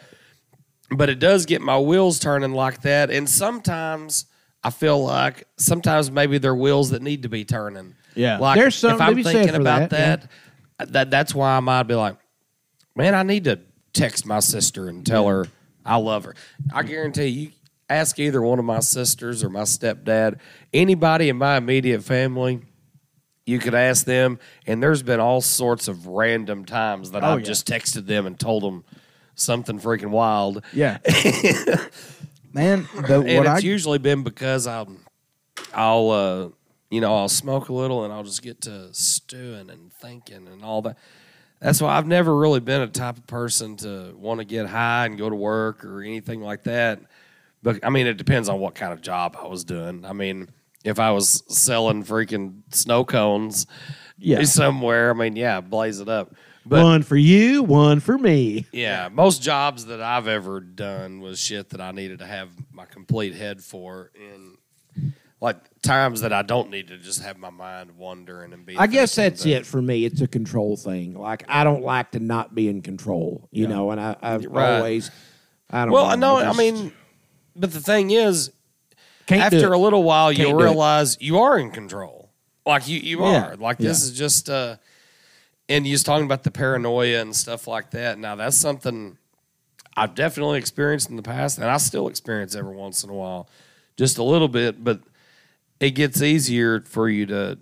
[0.95, 4.25] but it does get my wheels turning like that and sometimes
[4.63, 8.38] i feel like sometimes maybe they're wheels that need to be turning Yeah.
[8.39, 10.30] like There's if i'm thinking about that,
[10.77, 12.17] that, that that's why i might be like
[12.93, 13.58] man, I need to
[13.93, 15.45] text my sister and tell her
[15.86, 16.36] I love her.
[16.73, 17.51] I guarantee you,
[17.89, 20.39] ask either one of my sisters or my stepdad,
[20.73, 22.62] anybody in my immediate family,
[23.45, 27.39] you could ask them, and there's been all sorts of random times that Oh, I've
[27.39, 27.45] yeah.
[27.45, 28.84] just texted them and told them
[29.36, 30.63] something freaking wild.
[30.74, 30.98] Yeah.
[32.54, 35.00] Man, the, And what it's I usually been because I'm,
[35.74, 36.50] I'll, uh,
[36.89, 40.63] you know, I'll smoke a little and I'll just get to stewing and thinking and
[40.63, 40.98] all that.
[41.62, 45.06] That's why I've never really been a type of person to want to get high
[45.06, 47.00] and go to work or anything like that.
[47.63, 50.04] But I mean, it depends on what kind of job I was doing.
[50.04, 50.50] I mean,
[50.84, 53.67] if I was selling freaking snow cones
[54.17, 54.44] Yeah.
[54.44, 56.34] somewhere, I mean, yeah, blaze it up.
[56.65, 58.67] But one for you, one for me.
[58.71, 62.86] yeah, most jobs that I've ever done was shit that I needed to have my
[62.86, 64.58] complete head for and
[65.39, 68.78] like times that I don't need to just have my mind wandering and be.
[68.78, 70.06] I guess that's that- it for me.
[70.06, 71.15] It's a control thing.
[71.15, 73.89] Like I don't like to not be in control, you know.
[73.89, 74.76] And I, I've Right.
[74.78, 75.10] always,
[75.71, 75.93] I don't.
[75.93, 76.36] Well, I know.
[76.38, 76.91] I just mean,
[77.56, 78.52] but the thing is,
[79.26, 80.67] can't after a little while, Can't you'll do it.
[80.67, 82.30] realize you are in control.
[82.67, 83.47] Like you, you Yeah.
[83.47, 83.56] are.
[83.56, 84.47] Like this is just.
[84.47, 84.76] uh
[85.72, 88.20] And you was talking about the paranoia and stuff like that.
[88.20, 89.18] Now that's something
[89.96, 93.48] I've definitely experienced in the past, and I still experience every once in a while,
[93.98, 94.84] just a little bit.
[94.84, 95.00] But
[95.80, 97.58] it gets easier for you to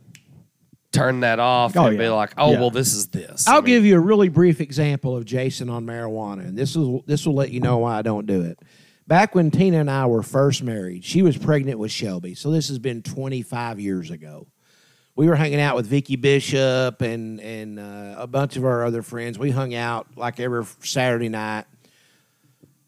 [0.92, 2.60] turn that off Oh, and be like, "Oh, Yeah.
[2.62, 6.48] well, this is this." I'll give you a really brief example of Jason on marijuana,
[6.48, 8.60] and this will this will let you know why I don't do it.
[9.08, 12.68] Back when Tina and I were first married, she was pregnant with Shelby, so this
[12.70, 14.48] has been 25 years ago.
[15.20, 19.02] We were hanging out with Vicky Bishop and and uh, a bunch of our other
[19.02, 19.38] friends.
[19.38, 21.66] We hung out like every Saturday night,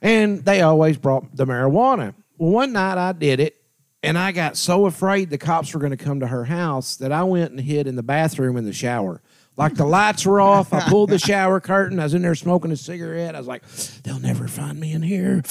[0.02, 2.14] and they always brought the marijuana.
[2.38, 3.62] Well, one night I did it,
[4.02, 7.12] and I got so afraid the cops were going to come to her house that
[7.12, 9.22] I went and hid in the bathroom in the shower.
[9.58, 12.00] Like the lights were off, I pulled the shower curtain.
[12.00, 13.36] I was in there smoking a cigarette.
[13.36, 13.68] I was like,
[14.04, 15.42] "They'll never find me in here."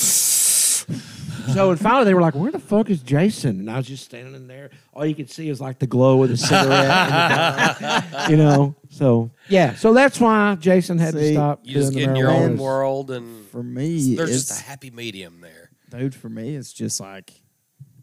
[1.53, 4.05] So and finally they were like, "Where the fuck is Jason?" And I was just
[4.05, 4.71] standing in there.
[4.93, 8.77] All you could see is like the glow of the cigarette, the you know.
[8.91, 12.17] So yeah, so that's why Jason had to stop You just doing get the in
[12.17, 15.71] your own world, and for me, there's it's, just a happy medium there.
[15.91, 16.15] dude.
[16.15, 17.33] For me, it's just like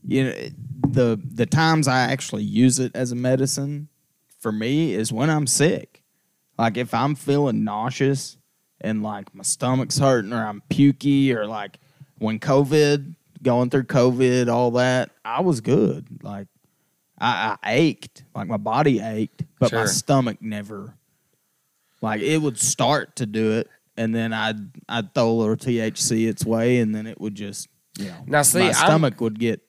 [0.04, 0.34] you know
[0.88, 3.90] the the times I actually use it as a medicine.
[4.40, 6.04] For me, is when I'm sick.
[6.58, 8.38] Like if I'm feeling nauseous
[8.82, 11.80] and like my stomach's hurting or I'm pukey or like
[12.18, 16.24] when COVID, going through COVID, all that, I was good.
[16.24, 16.48] Like
[17.20, 20.96] I, I ached, like my body ached, but my stomach never.
[22.02, 26.28] Like it would start to do it, and then I'd I'd throw a little THC
[26.28, 28.24] its way, and then it would just you know.
[28.28, 29.62] Now, see, my I'm- stomach would get.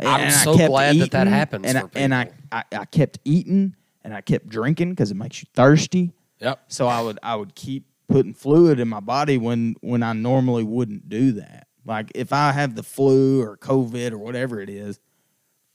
[0.00, 2.30] I'm so glad that that happens and I, and I.
[2.50, 6.12] I I kept eating and I kept drinking because it makes you thirsty.
[6.40, 6.60] Yep.
[6.68, 10.64] So I would I would keep putting fluid in my body when when I normally
[10.64, 11.66] wouldn't do that.
[11.84, 15.00] Like if I have the flu or COVID or whatever it is,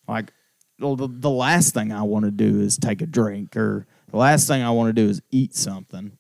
[0.08, 0.32] like
[0.80, 4.48] the, the last thing I want to do is take a drink or the last
[4.48, 6.18] thing I want to do is eat something.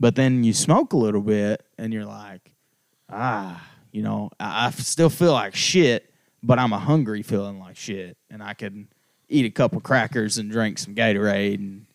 [0.00, 2.52] But then you smoke a little bit and you're like,
[3.10, 7.76] ah, you know, I, I still feel like shit, but I'm a hungry feeling like
[7.76, 8.88] shit, and I can
[9.28, 11.86] eat a couple crackers and drink some Gatorade and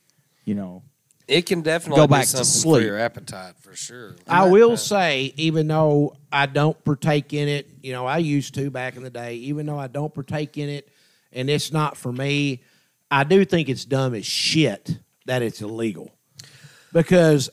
[0.45, 0.83] you know
[1.27, 2.81] It can definitely Go be back to sleep.
[2.81, 4.15] for your appetite for sure.
[4.27, 8.69] I will say, even though I don't partake in it, you know, I used to
[8.69, 10.89] back in the day, even though I don't partake in it
[11.31, 12.61] and it's not for me,
[13.09, 16.11] I do think it's dumb as shit that it's illegal.
[16.91, 17.49] Because,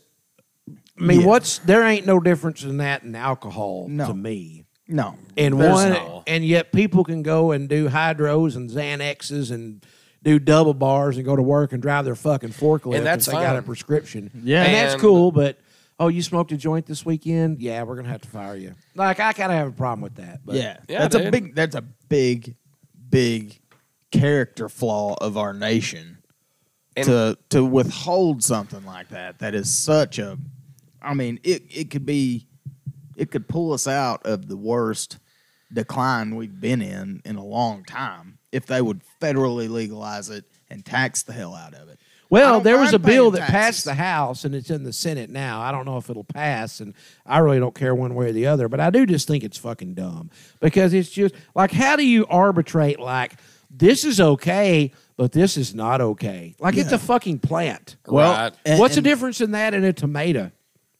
[0.98, 1.26] I mean, Yeah.
[1.26, 4.06] what's, there ain't no difference in that and alcohol No.
[4.08, 4.64] to me.
[4.88, 5.14] no.
[5.36, 9.84] And There's one, no- and yet people can go and do hydros and Xanaxes and
[10.22, 13.34] do double bars and go to work and drive their fucking forklift And that's if
[13.34, 14.30] they got a prescription.
[14.42, 14.64] Yeah.
[14.64, 15.32] and that's cool.
[15.32, 15.58] But
[15.98, 17.60] oh, you smoked a joint this weekend?
[17.60, 18.74] Yeah, we're gonna have to fire you.
[18.94, 20.40] Like I kind of have a problem with that.
[20.44, 22.56] But yeah, Yeah, that's a big that's a big
[23.08, 23.60] big
[24.12, 26.18] character flaw of our nation
[26.96, 30.36] And- to to withhold something like that that is such a
[31.00, 32.46] I mean it it could be
[33.16, 35.18] it could pull us out of the worst
[35.72, 40.84] decline we've been in in a long time if they would federally legalize it and
[40.84, 41.98] tax the hell out of it.
[42.30, 45.30] Well, there was a bill paying that passed the House and it's in the Senate
[45.30, 45.60] now.
[45.60, 46.94] I don't know if it'll pass, and
[47.26, 48.68] I really don't care one way or the other.
[48.68, 50.30] But I do just think it's fucking dumb
[50.60, 53.34] because it's just like, how do you arbitrate like
[53.68, 56.54] this is okay, but this is not okay?
[56.60, 57.96] Like it's a fucking plant.
[58.06, 58.52] Well, Right.
[58.64, 60.52] and- What's the difference in that and a tomato?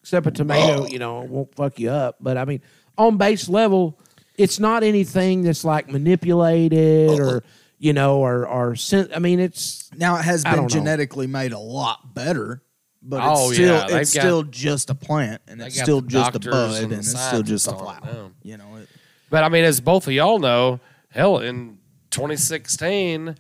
[0.02, 0.86] Except a tomato, oh.
[0.86, 2.16] you know, won't fuck you up.
[2.20, 2.62] But I mean,
[2.96, 3.98] on base level,
[4.36, 7.34] it's not anything that's like manipulated uh-uh.
[7.36, 7.44] or
[7.80, 10.68] you know, or or sen- I mean, it's Now it has been don't know.
[10.68, 12.62] genetically made a lot better,
[13.02, 16.00] but Oh, it's still yeah, they've it's got- still just a plant and it's still
[16.02, 18.14] just a doctors bud and and it's still just a scientists on flower.
[18.14, 18.30] now.
[18.42, 18.88] You know, it,
[19.30, 20.78] But I mean, as both of y'all know,
[21.10, 21.78] hell, in
[22.10, 23.34] 2016,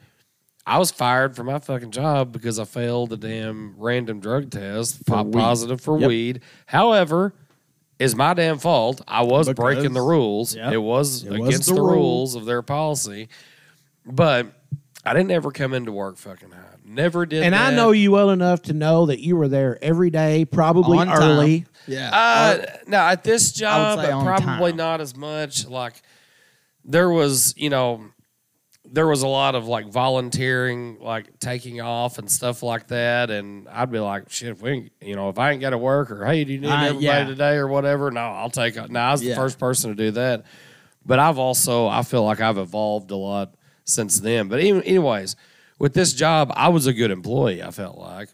[0.66, 5.04] I was fired from my fucking job because I failed a damn random drug test,
[5.06, 6.08] pop positive for Yep.
[6.08, 6.40] weed.
[6.66, 7.34] However,
[7.98, 9.00] is my damn fault.
[9.08, 10.54] I was Because- breaking the rules.
[10.54, 10.72] Yep.
[10.72, 11.92] It was It was against the the, rule.
[11.92, 13.28] rules of their policy.
[14.06, 14.46] But
[15.04, 16.76] I didn't ever come into work fucking high.
[16.84, 17.42] Never did.
[17.44, 20.98] And I know you well enough to know that you were there every day, probably
[20.98, 21.22] On time.
[21.22, 21.64] early.
[21.86, 22.10] yeah.
[22.12, 24.76] Uh, no, at this job, say on probably time.
[24.76, 25.66] not as much.
[25.68, 26.02] Like
[26.84, 28.04] there was, you know,
[28.92, 33.30] there was a lot of like volunteering, like taking off and stuff like that.
[33.30, 35.78] And I'd be like, shit, if we, ain't, you know, if I ain't got to
[35.78, 37.24] work or hey, do you need Uh, everybody yeah.
[37.24, 38.10] today or whatever?
[38.10, 38.76] No, I'll take.
[38.76, 38.90] it.
[38.90, 39.34] No, I was Yeah.
[39.34, 40.44] the first person to do that.
[41.06, 43.54] But I've also, I feel like I've evolved a lot
[43.90, 44.48] since then.
[44.48, 45.36] But even, anyways,
[45.78, 47.62] with this job, I was a good employee.
[47.62, 48.28] I felt like,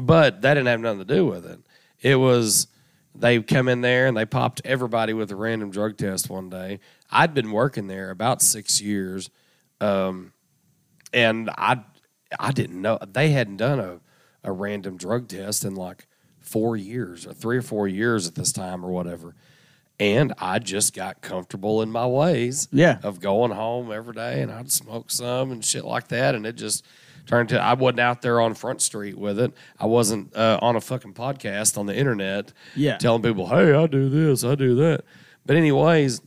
[0.00, 1.60] but that didn't have nothing to do with it.
[2.02, 2.68] It was
[3.14, 6.80] they come in there and they popped everybody with a random drug test one day.
[7.10, 9.30] I'd been working there about six years,
[9.80, 10.32] um,
[11.12, 11.82] and I
[12.38, 14.00] I didn't know they hadn't done a,
[14.44, 16.06] a random drug test in like
[16.40, 19.34] four years or three or four years at this time or whatever.
[19.98, 22.98] And I just got comfortable in my ways Yeah.
[23.02, 26.34] of going home every day and I'd smoke some and shit like that.
[26.34, 26.84] And it just
[27.26, 29.52] turned to I wasn't out there on Front Street with it.
[29.80, 32.98] I wasn't uh, on a fucking podcast on the internet Yeah.
[32.98, 35.02] telling people, hey, I do this, I do that.
[35.46, 36.20] But, anyways,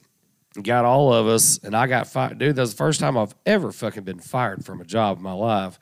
[0.64, 2.38] got all of us and I got fired.
[2.40, 5.34] Dude, that's the first time I've ever fucking been fired from a job in my
[5.34, 5.78] life.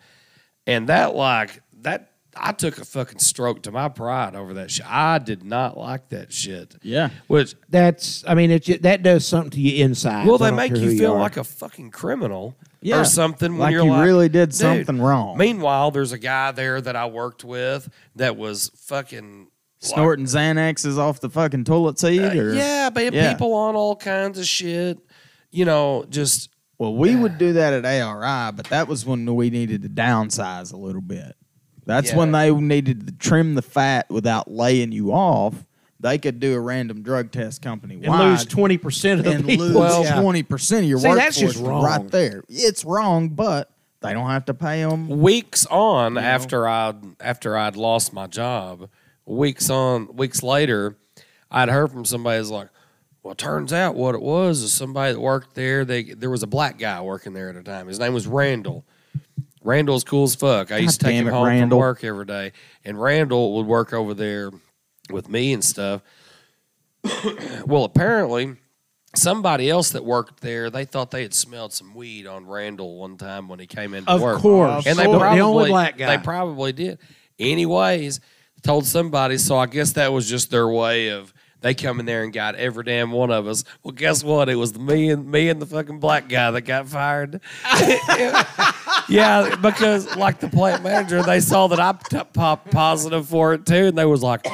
[0.65, 2.11] And that, like, that.
[2.39, 4.85] I took a fucking stroke to my pride over that shit.
[4.89, 6.75] I did not like that shit.
[6.81, 7.09] Yeah.
[7.27, 10.25] Which That's, I mean, it that does something to you inside.
[10.27, 11.19] well, I they don't make care you feel are.
[11.19, 13.01] like a fucking criminal Yeah.
[13.01, 15.37] or something when Like you're you like, really did "Dude." something wrong.
[15.37, 19.47] Meanwhile, there's a guy there that I worked with that was fucking
[19.79, 23.31] Snorting Xanaxes off the fucking toilet seat, like, or Uh, yeah, but Yeah.
[23.33, 24.97] people on all kinds of shit.
[25.51, 29.49] You know, just Well, we would do that at ARI, but that was when we
[29.51, 31.35] needed to downsize a little bit.
[31.87, 35.65] That's when they needed to trim the fat without laying you off.
[35.99, 39.65] They could do a random drug test company and lose 20% of the and people.
[39.65, 40.21] lose Yeah.
[40.21, 41.83] twenty percent of your See, workforce that's just wrong.
[41.83, 42.43] right there.
[42.49, 43.71] It's wrong, but
[44.01, 45.07] they don't have to pay them.
[45.07, 46.21] weeks on know?
[46.21, 48.89] after I after I'd lost my job,
[49.25, 50.97] weeks on weeks later,
[51.49, 52.69] I'd heard from somebody who's like,
[53.23, 55.83] Well, it turns out what it was is somebody that worked there.
[55.83, 57.87] They there was a black guy working there at the time.
[57.87, 58.85] His name was Randall.
[59.67, 60.71] Randall's cool as fuck.
[60.71, 61.77] I used to take him it, home Randall.
[61.77, 62.53] from work every day,
[62.85, 64.51] and Randall would work over there
[65.09, 66.01] with me and stuff.
[67.65, 68.55] well, apparently,
[69.13, 73.17] somebody else that worked there, they thought they had smelled some weed on Randall one
[73.17, 74.05] time when he came in.
[74.05, 74.39] Of work.
[74.39, 74.87] course.
[74.87, 76.15] and they The probably only black guy.
[76.15, 76.99] They probably did.
[77.37, 78.21] Anyways,
[78.63, 79.37] told somebody.
[79.37, 82.55] So I guess that was just their way of they come in there and got
[82.55, 83.65] every damn one of us.
[83.83, 84.47] Well, guess what?
[84.47, 87.41] It was me and me and the fucking black guy that got fired.
[89.09, 93.65] yeah, because like the plant manager, they saw that I t- popped positive for it
[93.65, 94.47] too, and they was like.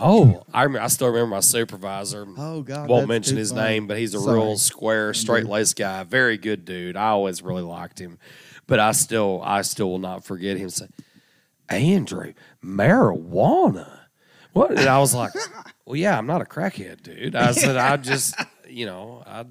[0.00, 2.24] Oh, I remember, I still remember my supervisor.
[2.36, 3.62] Oh, God, won't mention his funny.
[3.62, 4.38] name, but he's a Sorry.
[4.38, 5.20] real square, mm-hmm.
[5.20, 6.96] straight laced guy, very good dude.
[6.96, 8.20] I always really liked him,
[8.68, 10.92] but I still, I still will not forget him saying,
[11.68, 12.32] "Andrew,
[12.64, 13.90] marijuana."
[14.52, 14.70] What?
[14.70, 15.32] And I was like,
[15.84, 18.36] "Well, yeah, I'm not a crackhead, dude." I said, "I just,
[18.68, 19.46] you know, I."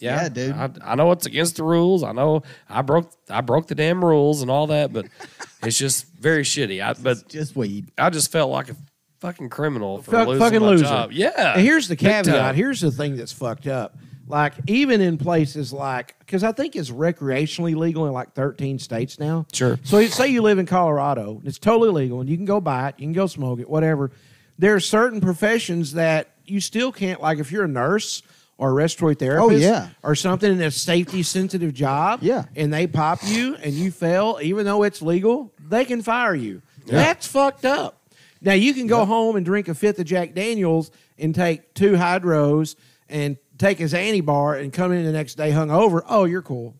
[0.00, 0.52] Yeah, Yeah, dude.
[0.52, 2.02] I, I know it's against the rules.
[2.02, 5.06] I know I broke I broke the damn rules and all that, but
[5.62, 6.82] it's just very shitty.
[6.82, 7.90] I, but Just weed.
[7.98, 8.76] I just felt like a
[9.20, 10.84] fucking criminal for Fuck- losing fucking my loser.
[10.84, 11.12] job.
[11.12, 11.52] Yeah.
[11.54, 12.54] And here's the caveat.
[12.54, 13.96] Here's the thing that's fucked up.
[14.26, 19.18] Like even in places like, because I think it's recreationally legal in like 13 states
[19.18, 19.44] now.
[19.52, 19.76] Sure.
[19.82, 22.90] So say you live in Colorado, and it's totally legal, and you can go buy
[22.90, 24.12] it, you can go smoke it, whatever.
[24.56, 27.20] There are certain professions that you still can't.
[27.20, 28.22] Like if you're a nurse
[28.60, 29.88] or a respiratory oh, therapist, Oh, yeah.
[30.02, 32.44] or something in a safety sensitive job, Yeah.
[32.54, 36.60] and they pop you and you fail, even though it's legal, they can fire you.
[36.86, 37.96] That's fucked up.
[38.42, 41.92] Now you can go home and drink a fifth of Jack Daniels and take two
[41.92, 42.76] hydros
[43.08, 46.02] and take his anti-bar and come in the next day hungover.
[46.06, 46.74] Oh, you're cool.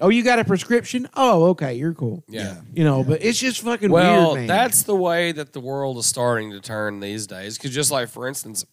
[0.00, 1.08] Oh, you got a prescription?
[1.14, 2.22] Oh, okay, you're cool.
[2.28, 2.56] Yeah.
[2.74, 4.46] You know, but it's just fucking Well, weird, man.
[4.46, 7.56] that's the way that the world is starting to turn these days.
[7.56, 8.66] Because just like, for instance,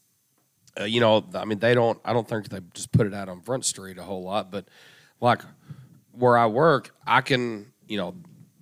[0.79, 1.99] uh, you know, I mean, they don't.
[2.05, 4.65] I don't think they just put it out on Front Street a whole lot, but
[5.19, 5.41] like
[6.11, 8.15] where I work, I can, you know,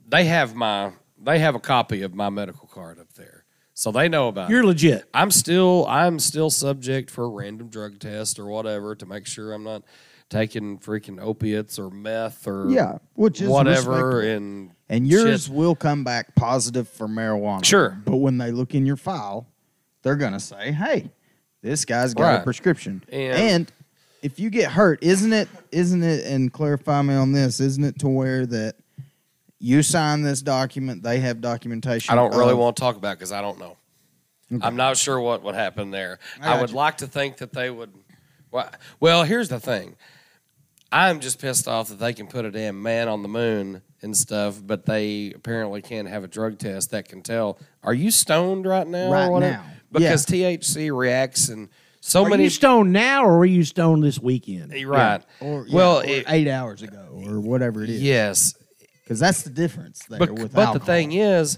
[0.08, 0.92] they have my,
[1.22, 3.44] they have a copy of my medical card up there,
[3.74, 4.50] so they know about.
[4.50, 4.66] you're it.
[4.68, 5.06] legit.
[5.14, 9.52] I'm still, I'm still subject for a random drug test or whatever to make sure
[9.54, 9.84] I'm not
[10.30, 14.36] taking freaking opiates or meth or Yeah, which is whatever respectable.
[14.36, 15.54] and And yours shit.
[15.54, 17.66] will come back positive for marijuana.
[17.66, 18.00] Sure.
[18.06, 19.48] But when they look in your file,
[20.04, 21.10] they're going to say, hey,
[21.62, 22.40] this guy's got Right.
[22.42, 23.04] a prescription.
[23.12, 23.72] And- And,
[24.22, 28.00] if you get hurt, isn't it, isn't it, and clarify me on this, isn't it
[28.00, 28.76] to where that
[29.60, 32.12] you sign this document, they have documentation?
[32.12, 33.78] I don't really of- want to talk about because I don't know.
[34.62, 36.20] I'm not sure what would happen there.
[36.42, 36.76] I I, would you.
[36.76, 37.92] like to think that they would.
[38.52, 38.70] Well,
[39.00, 39.96] well, here's the thing.
[40.92, 44.18] I'm just pissed off that they can put a damn man on the moon and
[44.18, 47.60] stuff, but they apparently can't have a drug test that can tell.
[47.84, 49.12] Are you stoned right now?
[49.12, 49.64] Right now.
[49.92, 51.70] Because THC reacts and
[52.02, 52.44] so Are many.
[52.46, 54.74] you stoned now or were you stoned this weekend?
[54.74, 55.22] Eh, right.
[55.42, 58.02] Or, yeah, well, or it- eight hours ago or whatever it is.
[58.02, 58.54] yes,
[59.04, 61.58] Because that's the difference there But, with but the thing is,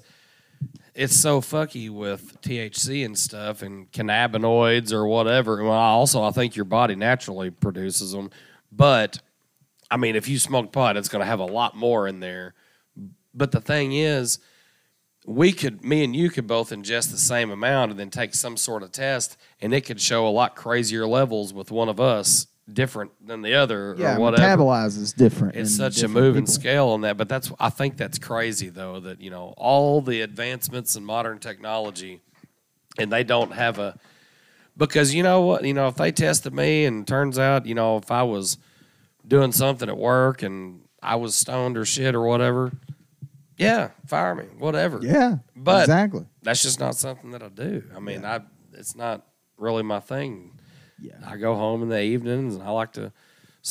[0.95, 5.61] it's so fucky with THC and stuff and cannabinoids or whatever.
[5.63, 8.29] Well, also, I think your body naturally produces them.
[8.71, 9.19] But,
[9.89, 12.55] I mean, if you smoke pot, it's going to have a lot more in there.
[13.33, 14.39] But the thing is,
[15.25, 18.57] we could, me and you could both ingest the same amount and then take some
[18.57, 22.47] sort of test, and it could show a lot crazier levels with one of us
[22.71, 25.55] different than the other yeah, or whatever metabolizes different.
[25.55, 26.53] it's such a moving people.
[26.53, 30.21] scale on that but that's i think that's crazy though that you know all the
[30.21, 32.21] advancements in modern technology
[32.97, 33.97] and they don't have a
[34.77, 37.97] because you know what you know if they tested me and turns out you know
[37.97, 38.57] if i was
[39.27, 42.71] doing something at work and i was stoned or shit or whatever
[43.57, 46.25] yeah fire me whatever Yeah, But- exactly.
[46.41, 48.41] that's just not something that i do i mean i
[48.73, 49.25] it's not
[49.57, 50.57] really my thing
[50.99, 51.15] Yeah.
[51.25, 53.11] i go home in the evenings and i like to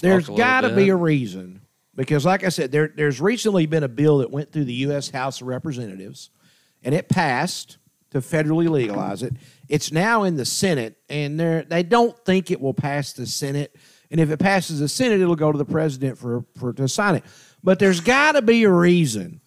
[0.02, 1.62] There's got to be a reason
[1.96, 5.10] because, like I said, there there's recently been a bill that went through the U.S.
[5.10, 6.30] House of Representatives,
[6.84, 7.78] and it passed
[8.12, 9.34] to federally legalize it.
[9.68, 13.74] It's now in the Senate, and they they don't think it will pass the Senate.
[14.10, 17.16] And if it passes the Senate, it'll go to the president for for to sign
[17.16, 17.24] it.
[17.62, 19.40] But there's got to be a reason.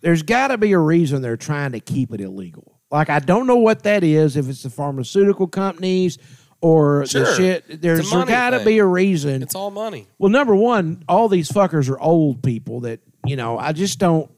[0.00, 2.80] There's got to be a reason they're trying to keep it illegal.
[2.90, 4.36] Like I don't know what that is.
[4.36, 6.18] If it's the pharmaceutical companies
[6.60, 7.24] or Sure.
[7.24, 9.42] the shit, there's got to be a reason.
[9.42, 13.58] it's all money Well, number one, all these fuckers are old people that, you know,
[13.58, 14.30] I just don't.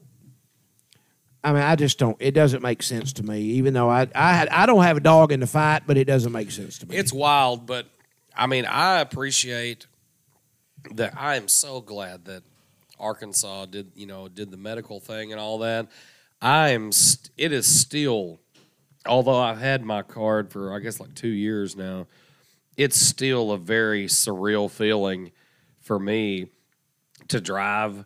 [1.43, 2.17] I mean, I just don't.
[2.19, 3.41] It doesn't make sense to me.
[3.41, 6.05] Even though I, I, had, I don't have a dog in the fight, but it
[6.05, 6.95] doesn't make sense to me.
[6.95, 7.87] It's wild, but
[8.35, 9.87] I mean, I appreciate
[10.93, 11.13] that.
[11.17, 12.43] I am so glad that
[13.01, 15.87] Arkansas did, you know, did the medical thing and all that.
[16.41, 16.91] I am.
[16.91, 18.39] St- it is still,
[19.05, 22.07] although I've had my card for I guess like two years now.
[22.77, 25.31] it's still a very surreal feeling
[25.81, 26.47] for me
[27.27, 28.05] to drive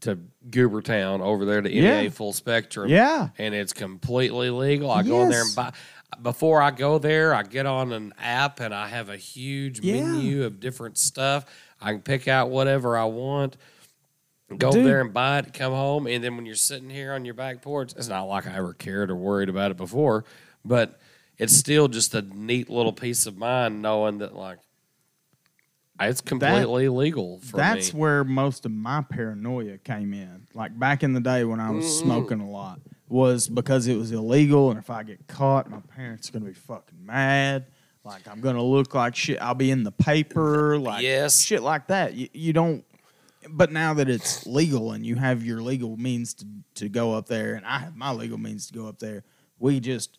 [0.00, 0.18] to
[0.50, 2.08] Goobertown over there to NEA Yeah.
[2.10, 2.88] Full Spectrum.
[2.90, 3.28] Yeah.
[3.38, 4.90] And it's completely legal.
[4.90, 5.72] I go in there and buy.
[6.20, 10.04] Before I go there, I get on an app and I have a huge Yeah.
[10.04, 11.46] menu of different stuff.
[11.80, 13.56] I can pick out whatever I want,
[14.56, 14.84] go Dude.
[14.86, 16.06] there and buy it, come home.
[16.06, 18.72] And then when you're sitting here on your back porch, it's not like I ever
[18.74, 20.24] cared or worried about it before,
[20.64, 20.98] but
[21.38, 24.58] it's still just a neat little peace of mind knowing that, like,
[26.00, 28.00] it's completely legal for That's me.
[28.00, 30.46] where most of my paranoia came in.
[30.52, 32.08] Like back in the day when I was Mm-hmm.
[32.08, 36.28] smoking a lot, was because it was illegal, and if I get caught, my parents
[36.28, 37.66] are gonna be fucking mad.
[38.04, 39.40] Like I'm gonna look like shit.
[39.40, 41.40] I'll be in the paper, like Yes.
[41.42, 42.14] shit like that.
[42.14, 42.84] You, you don't.
[43.48, 47.26] But now that it's legal and you have your legal means to, to go up
[47.26, 49.24] there, and I have my legal means to go up there,
[49.58, 50.18] we just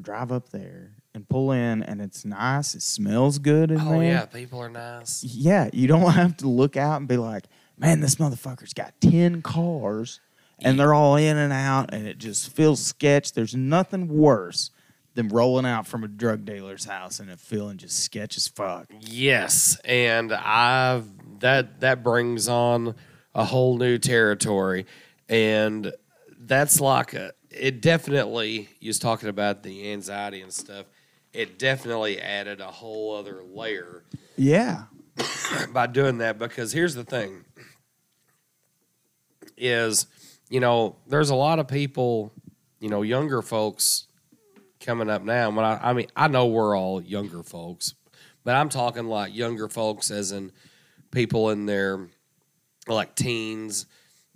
[0.00, 2.74] drive up there and pull in, and it's nice.
[2.74, 4.26] It smells good in Oh, there yeah.
[4.26, 5.24] People are nice.
[5.24, 7.44] yeah, you don't have to look out and be like,
[7.78, 10.20] man, this motherfucker's got 10 cars
[10.58, 13.32] and they're all in and out and it just feels sketch.
[13.32, 14.70] There's nothing worse
[15.14, 18.86] than rolling out from a drug dealer's house and it feeling just sketch as fuck.
[19.00, 21.06] Yes, and I've
[21.40, 22.94] that that brings on
[23.34, 24.86] a whole new territory,
[25.28, 25.92] and
[26.40, 27.32] that's like a.
[27.50, 28.68] It definitely.
[28.80, 30.86] You was talking about the anxiety and stuff.
[31.32, 34.04] It definitely added a whole other layer
[34.36, 34.84] Yeah.
[35.72, 37.44] by doing that because here's the thing
[39.56, 40.06] is
[40.50, 42.32] you know there's a lot of people
[42.80, 44.06] you know younger folks
[44.80, 47.94] coming up now when I, I mean i know we're all younger folks
[48.44, 50.52] but i'm talking like younger folks as in
[51.10, 52.08] people in their
[52.88, 53.86] like teens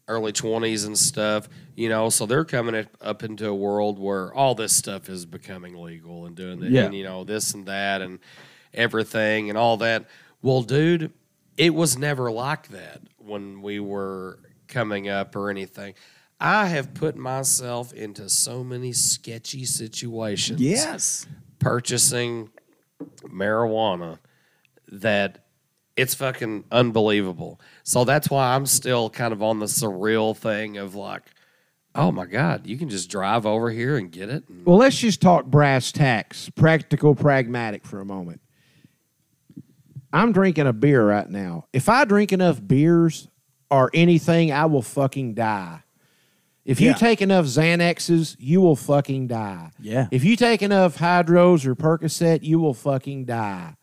[0.09, 4.55] early 20s and stuff you know so they're coming up- into a world where all
[4.57, 6.87] this stuff is becoming legal and doing the Yeah.
[6.87, 8.19] and you know this and that and
[8.75, 10.07] everything and all that
[10.43, 11.13] well dude
[11.57, 15.95] it was never like that when we were coming up or anything
[16.41, 21.27] i have put myself into so many sketchy situations Yes.
[21.61, 22.51] purchasing
[23.29, 24.19] marijuana
[24.89, 25.45] that
[25.97, 27.61] it's fucking unbelievable.
[27.83, 31.23] So that's why I'm still kind of on the surreal thing of like,
[31.95, 34.45] oh my God, you can just drive over here and get it.
[34.49, 38.41] And Well, let's just talk brass tacks, practical, pragmatic for a moment.
[40.13, 41.67] I'm drinking a beer right now.
[41.73, 43.29] If I drink enough beers
[43.71, 45.83] or anything, I will fucking die.
[46.65, 46.95] If you Yeah.
[46.95, 49.71] take enough Xanaxes, you will fucking die.
[49.81, 50.09] Yeah.
[50.11, 53.77] If you take enough Hydros or Percocet, you will fucking die.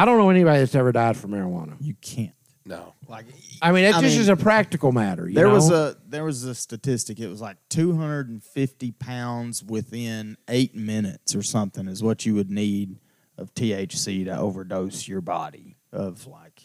[0.00, 1.76] I don't know anybody that's ever died from marijuana.
[1.78, 2.32] You can't.
[2.64, 2.94] no.
[3.06, 3.26] Like
[3.60, 5.28] I mean, it I just mean, is a practical matter.
[5.28, 7.18] you there was a there was a statistic.
[7.20, 12.96] It was like 250 pounds within eight minutes or something is what you would need
[13.36, 16.62] of THC to overdose your body of like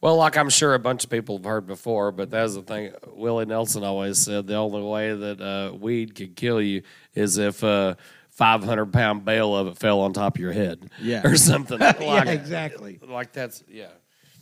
[0.00, 2.92] Well, like I'm sure a bunch of people have heard before, but that's the thing.
[3.06, 6.82] Willie Nelson always said the only way that uh, weed could kill you
[7.14, 7.96] is if a
[8.34, 10.90] 500 pound bale of it fell on top of your head.
[11.00, 11.22] Yeah.
[11.26, 11.78] Or something.
[11.78, 12.98] like, yeah, exactly.
[13.06, 13.86] Like that's, yeah.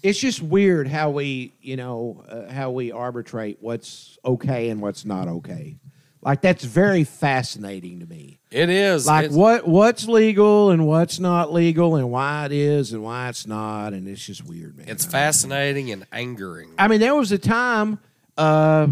[0.02, 5.04] it's just weird how we you know uh, how we arbitrate what's okay and what's
[5.04, 5.76] not okay
[6.24, 9.06] like that's very fascinating to me It is.
[9.06, 13.28] like It's- what what's legal and what's not legal and why it is and why
[13.28, 16.70] it's not and it's just weird man It's fascinating and angering.
[16.78, 17.98] i mean there was a time
[18.38, 18.86] uh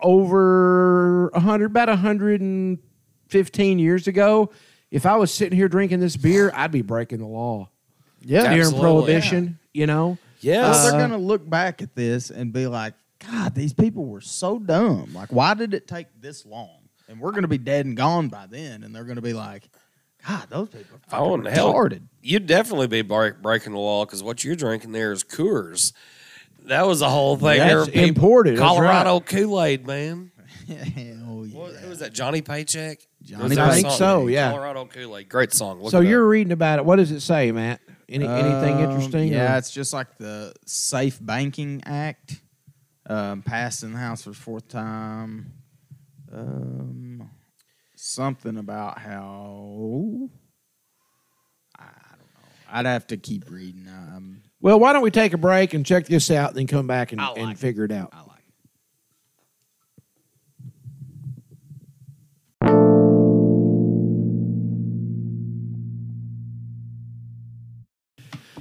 [0.00, 1.88] over 100 about
[3.32, 4.50] 115 years ago
[4.90, 7.68] if i was sitting here drinking this beer i'd be breaking the law
[8.22, 8.42] yeah.
[8.44, 8.80] during Absolutely.
[8.80, 12.94] prohibition you know Yeah, Well, Uh, they're gonna look back at this and be like,
[13.30, 15.10] God, these people were so dumb.
[15.12, 16.78] Like, why did it take this long?
[17.08, 19.68] And we're gonna be dead and gone by then, and they're gonna be like,
[20.26, 21.88] God, those people are Oh, fucking and hell,
[22.22, 25.92] you'd definitely be break, breaking the law because what you're drinking there is Coors.
[26.66, 27.58] That was the whole thing.
[27.58, 30.30] That's There were people- imported, that's Colorado Kool Aid, man.
[30.68, 30.76] Hell
[31.46, 31.58] yeah.
[31.58, 32.12] What, who was that?
[32.12, 33.00] Johnny Paycheck?
[33.22, 34.50] Johnny Was I think so, yeah.
[34.50, 35.80] Colorado Kool Aid, great song.
[35.82, 36.08] Look so it up.
[36.10, 39.58] you're reading about it what does it say matt Any, anything Um, interesting Yeah, or-
[39.58, 42.40] it's just like the Safe Banking Act
[43.06, 45.52] um, passed in the House for the fourth time.
[46.30, 47.30] Um,
[47.96, 50.28] something about how
[51.78, 52.70] I don't know.
[52.70, 53.86] I'd have to keep reading.
[53.88, 56.86] Um, Well, why don't we take a break and check this out, and then come
[56.86, 57.58] back and, like and it.
[57.58, 58.12] figure it out.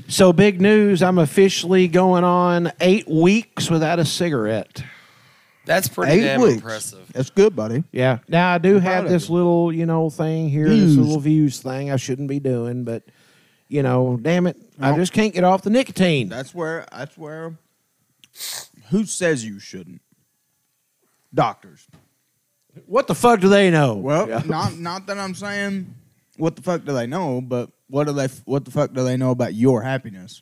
[0.10, 1.04] So, big news!
[1.04, 4.84] I'm officially going on eight weeks without a cigarette.
[5.66, 6.54] That's pretty Eight damn weeks.
[6.56, 7.12] impressive.
[7.12, 7.84] That's good, buddy.
[7.92, 8.20] Yeah.
[8.30, 10.98] Now I do I'm have this little, you know, thing here, this Vuse.
[10.98, 13.04] little Vuse thing I shouldn't be doing, but
[13.68, 16.30] you know, damn it, I just can't get off the nicotine.
[16.30, 16.86] That's where.
[16.90, 17.58] That's where.
[18.92, 20.02] Who says you shouldn't?
[21.34, 21.86] Doctors.
[22.86, 23.96] What the fuck do they know?
[23.96, 24.44] Well, Yeah.
[24.46, 25.94] not not that I'm saying
[26.38, 29.18] what the fuck do they know, but what do they what the fuck do they
[29.18, 30.42] know about your happiness?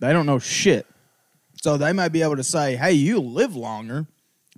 [0.00, 0.86] They don't know shit.
[1.62, 4.06] So they might be able to say, "Hey, you live longer,"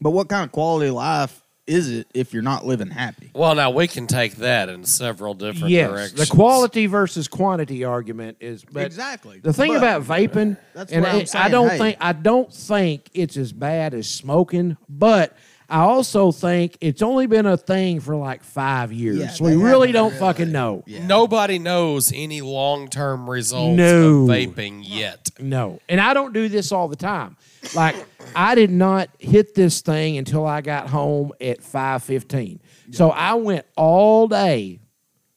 [0.00, 3.30] but what kind of quality of life is it if you're not living happy?
[3.34, 6.28] Well, now we can take that in several different yes, directions.
[6.28, 9.40] the quality versus quantity argument is but exactly.
[9.40, 11.78] The thing But about vaping, That's and what I'm it- I don't hey.
[11.78, 15.36] think I don't think it's as bad as smoking, but
[15.68, 19.18] I also think it's only been a thing for like five years.
[19.40, 20.84] Yeah, we really don't really- fucking know.
[20.86, 21.04] Yeah.
[21.06, 24.22] Nobody knows any long term results No.
[24.22, 25.28] of vaping yet.
[25.40, 25.80] No.
[25.88, 27.36] And I don't do this all the time.
[27.74, 27.96] Like
[28.36, 32.60] I did not hit this thing until I got home at 5:15.
[32.92, 34.78] So I went all day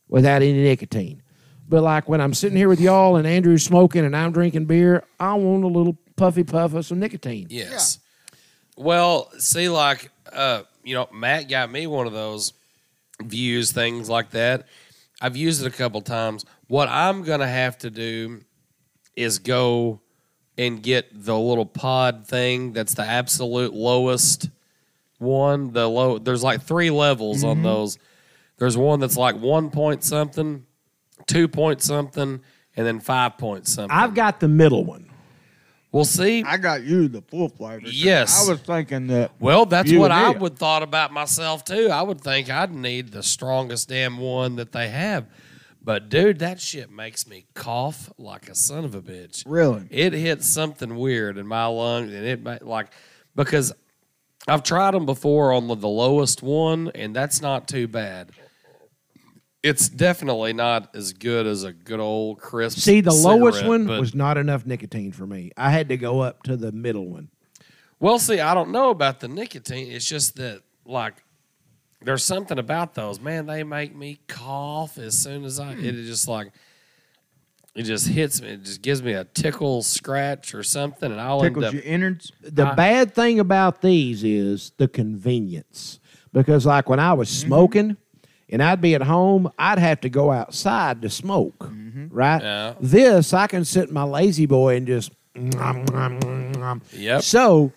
[0.08, 1.24] without any nicotine.
[1.68, 5.04] But like when I'm sitting here with y'all and Andrew's smoking and I'm drinking beer,
[5.20, 7.48] I want a little puffy puff of some nicotine.
[7.50, 7.98] Yes.
[8.78, 12.54] Well, see, like, uh, you know, Matt got me one of those
[13.24, 14.66] Vuse, things like that.
[15.22, 16.46] I've used it a couple times.
[16.68, 18.42] What I'm going to have to do
[19.16, 20.02] is go
[20.58, 24.50] and get the little pod thing that's the absolute lowest
[25.18, 25.74] one.
[25.74, 27.98] The low, there's like three levels on those.
[28.58, 30.66] There's one that's like one point something,
[31.28, 32.42] two point something,
[32.76, 33.92] and then five point something.
[33.92, 35.09] I've got the middle one.
[35.92, 36.44] We'll see.
[36.44, 37.88] I got you the full flavor.
[37.88, 38.48] Yes.
[38.48, 39.32] I was thinking that.
[39.40, 41.90] Well, that's what I would thought about myself too.
[41.92, 45.28] I would think I'd need the strongest damn one that they have.
[45.82, 49.44] But dude, that shit makes me cough like a son of a bitch.
[49.48, 49.88] Really?
[49.90, 52.88] It hits something weird in my lungs, and it like
[53.36, 53.72] because
[54.48, 58.32] I've tried them before on the lowest one, and that's not too bad.
[59.62, 62.80] It's definitely not as good as a good old crisp.
[62.80, 65.52] See, the lowest one was not enough nicotine for me.
[65.58, 67.30] I had to go up to the middle one.
[68.00, 69.92] Well, see, I don't know about the nicotine.
[69.92, 71.16] It's just that, like,
[72.02, 73.20] there's something about those.
[73.20, 75.74] Man, they make me cough as soon as I.
[75.74, 76.54] It is just like,
[77.76, 78.52] it just hits me.
[78.52, 81.74] It just gives me a tickle, scratch, or something, and I'll end Tickles up.
[81.74, 82.32] your innards.
[82.42, 86.00] The I- bad thing about these is the convenience.
[86.32, 87.48] Because like when I was mm-hmm.
[87.48, 87.98] smoking
[88.50, 91.60] and I'd be at home, I'd have to go outside to smoke.
[91.60, 92.08] Mm-hmm.
[92.10, 92.42] Right?
[92.42, 92.74] Yeah.
[92.80, 95.12] This I can sit in my lazy boy and just.
[96.94, 97.22] Yep.
[97.24, 97.72] So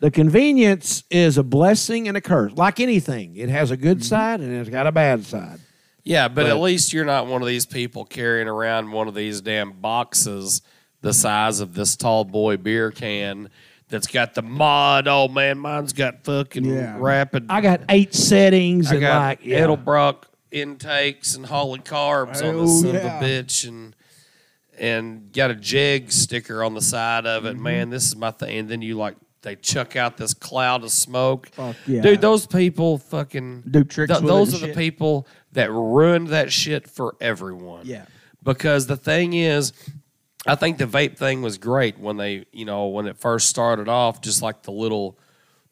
[0.00, 2.52] the convenience is a blessing and a curse.
[2.52, 3.36] Like anything.
[3.36, 4.04] It has a good mm-hmm.
[4.04, 5.60] side and it's got a bad side.
[6.04, 9.40] Yeah, but, at least you're not one of these people carrying around one of these
[9.40, 10.60] damn boxes
[11.00, 13.50] the size of this tall boy beer can
[13.92, 15.06] that's got the mod.
[15.06, 16.96] Oh man, mine's got fucking Yeah.
[16.98, 17.46] rapid.
[17.48, 19.60] I got eight settings I and got like yeah.
[19.60, 23.00] Edelbrock intakes and Holley carbs on Oh, this son yeah.
[23.18, 23.94] of a bitch and
[24.78, 27.56] and got a jeg sticker on the side of Mm-hmm.
[27.58, 27.60] it.
[27.60, 28.58] Man, this is my thing.
[28.58, 31.48] And then you like they chuck out this cloud of smoke.
[31.52, 32.00] Fuck yeah.
[32.00, 34.76] Dude, those people fucking Do tricks with it those and are the shit.
[34.76, 37.82] people that ruined that shit for everyone.
[37.84, 38.06] Yeah.
[38.44, 39.72] Because the thing is,
[40.46, 43.88] I think the vape thing was great when they, you know, when it first started
[43.88, 45.18] off, just like the little,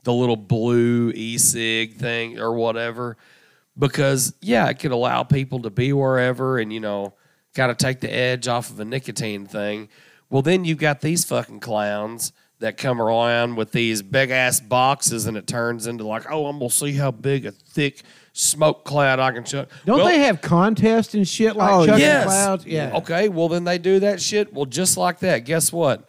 [0.04, 3.16] the little blue e-cig thing or whatever.
[3.78, 7.14] Because yeah, it could allow people to be wherever and you know,
[7.54, 9.88] kind of take the edge off of a nicotine thing.
[10.28, 15.26] Well, then you've got these fucking clowns that come around with these big ass boxes,
[15.26, 18.02] and it turns into like, oh, I'm gonna see how big a thick
[18.32, 19.68] smoke cloud I can chuck.
[19.84, 22.24] Don't Well, they have contests and shit like Oh, chucking yes.
[22.24, 22.66] clouds?
[22.66, 22.96] Yeah.
[22.96, 24.52] Okay, well then they do that shit.
[24.52, 25.44] Well, just like that.
[25.44, 26.08] Guess what?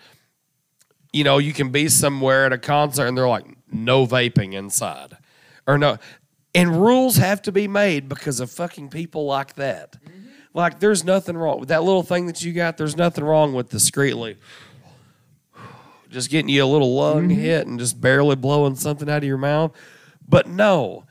[1.13, 5.17] You know, you can be somewhere at a concert and they're like, no vaping inside.
[5.67, 5.97] Or no.
[6.53, 9.93] And rules have to be made because of fucking people like that.
[9.93, 10.17] Mm-hmm.
[10.53, 12.77] Like, there's nothing wrong with that little thing that you got.
[12.77, 14.37] There's nothing wrong with discreetly
[16.11, 17.39] just getting you a little lung mm-hmm.
[17.39, 19.75] hit and just barely blowing something out of your mouth.
[20.27, 21.05] But no,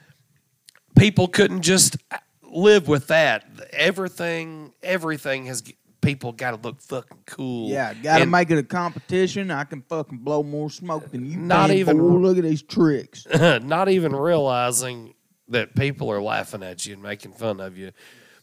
[0.97, 1.97] people couldn't just
[2.43, 3.45] live with that.
[3.73, 5.63] Everything, everything has
[6.01, 7.71] people got to look fucking cool.
[7.71, 9.51] Yeah, gotta make it a competition.
[9.51, 11.37] I can fucking blow more smoke than you.
[11.37, 12.21] Not even- fool.
[12.21, 13.27] Look at these tricks.
[13.35, 15.15] not even realizing
[15.49, 17.93] that people are laughing at you and making fun of you.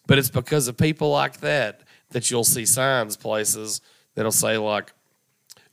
[0.07, 1.81] But it's because of people like that
[2.11, 3.81] that you'll see signs places
[4.15, 4.93] that'll say like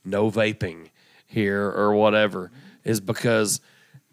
[0.05, 0.91] no vaping
[1.27, 2.51] here or whatever
[2.85, 3.61] is because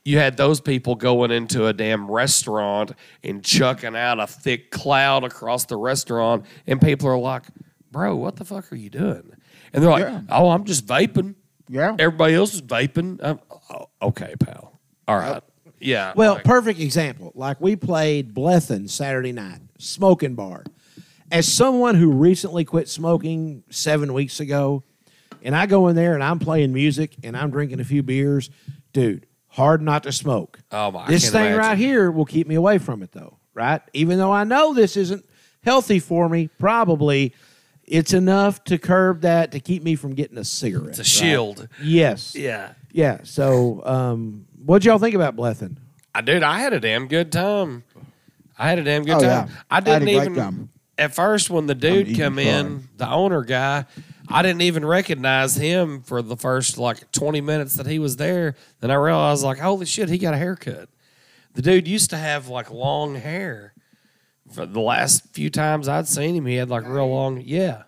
[0.03, 2.91] you had those people going into a damn restaurant
[3.23, 7.43] and chucking out a thick cloud across the restaurant and people are like,
[7.91, 9.31] "Bro, what the fuck are you doing?"
[9.73, 10.21] And they're like, Yeah.
[10.29, 11.35] "Oh, I'm just vaping."
[11.69, 11.95] Yeah.
[11.99, 13.23] Everybody else is vaping.
[13.23, 13.39] Um,
[13.69, 14.79] oh, okay, pal.
[15.07, 15.41] All right.
[15.79, 16.13] Yeah.
[16.15, 17.31] Well, like- perfect example.
[17.35, 20.63] Like we played Blethen Saturday night, smoking bar.
[21.31, 24.83] as someone who recently quit smoking seven weeks ago,
[25.43, 28.49] and I go in there and I'm playing music and I'm drinking a few beers,
[28.93, 30.59] dude, hard not to smoke.
[30.71, 33.81] Oh, my- This can't thing right here will keep me away from it, though, right?
[33.93, 35.25] Even though I know this isn't
[35.63, 37.33] healthy for me, probably
[37.85, 40.89] it's enough to curb that to keep me from getting a cigarette.
[40.89, 41.07] It's a right?
[41.07, 41.67] shield.
[41.83, 42.35] Yes.
[42.35, 42.73] Yeah.
[42.93, 43.19] Yeah.
[43.23, 45.75] So, um, what'd y'all think about Blethyn?
[46.15, 47.83] I dude, I had a damn good time.
[48.57, 49.47] I had a damn good Oh, time.
[49.49, 49.55] yeah.
[49.69, 50.69] I I had didn't a great even time.
[50.97, 53.85] at first when the dude eating come in, the owner guy,
[54.33, 58.55] I didn't even recognize him for the first like 20 minutes that he was there.
[58.79, 60.89] Then I realized like, holy shit, he got a haircut.
[61.53, 63.73] The dude used to have like long hair.
[64.51, 67.83] For the last few times I'd seen him, he had like real long, yeah.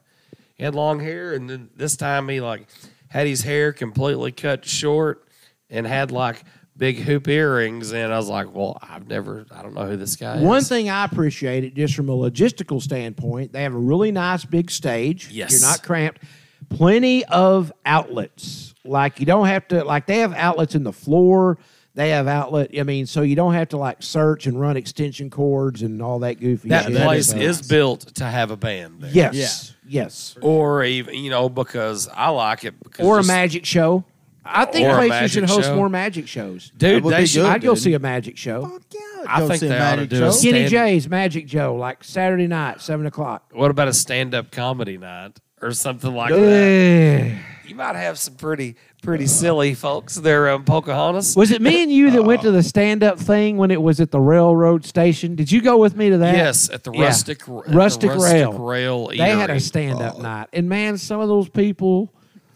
[0.56, 2.68] He had long hair, and then this time he like
[3.10, 5.28] had his hair completely cut short
[5.70, 6.44] and had like
[6.78, 7.92] big hoop earrings.
[7.94, 10.42] And I was like, well, I've never, I don't know who this guy is.
[10.44, 14.44] One thing I appreciate it just from a logistical standpoint, they have a really nice
[14.46, 15.30] big stage.
[15.32, 15.52] Yes.
[15.52, 16.24] You're not cramped.
[16.70, 18.74] Plenty of outlets.
[18.86, 21.58] Like you don't have to like they have outlets in the floor.
[21.96, 22.72] They have outlet.
[22.78, 26.20] I mean, so you don't have to like search and run extension cords and all
[26.20, 26.96] that goofy that shit.
[27.04, 29.12] place So- is built to have a band there.
[29.12, 29.76] Yes.
[29.88, 30.36] Yes.
[30.42, 32.74] Or even, you know, because I like it.
[32.84, 34.04] Because Or a just- magic show.
[34.46, 35.76] I think Or a places should host show.
[35.76, 36.72] more magic shows.
[36.78, 37.42] Dude, would they be should.
[37.44, 37.50] good.
[37.52, 37.84] I'd go dude.
[37.84, 38.64] see a magic show.
[38.66, 39.00] Fuck yeah.
[39.28, 40.32] I go think see they a ought to magic do a show.
[40.32, 43.50] stand- Skinny J's Magic Joe, like Saturday night, seven o'clock.
[43.54, 47.32] What about a stand up comedy night or something like that?
[47.32, 47.38] Ugh.
[47.66, 51.34] You might have some pretty, pretty silly folks there in Pocahontas.
[51.38, 54.02] Was it me and you that went to the stand up thing when it was
[54.02, 55.36] at the railroad station?
[55.36, 56.36] Did you go with me to that?
[56.36, 57.06] Yes, at the Yeah.
[57.06, 58.52] rustic, at the Rustic Rail.
[58.52, 59.08] rail.
[59.08, 59.62] They had a eatery.
[59.62, 60.50] stand up night.
[60.52, 62.14] And man, some of those people.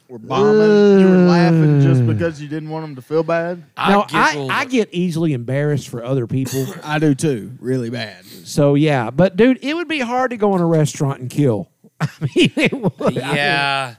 [0.09, 0.99] We're bombing.
[0.99, 3.63] you were laughing just because you didn't want them to feel bad.
[3.75, 4.51] I now, I, giggled.
[4.51, 6.65] I get easily embarrassed for other people.
[6.83, 8.25] I do too, really bad.
[8.25, 9.09] so, yeah.
[9.11, 11.69] But, dude, it would be hard to go in a restaurant and kill.
[11.99, 13.01] I mean, it would.
[13.01, 13.95] I mean, yeah,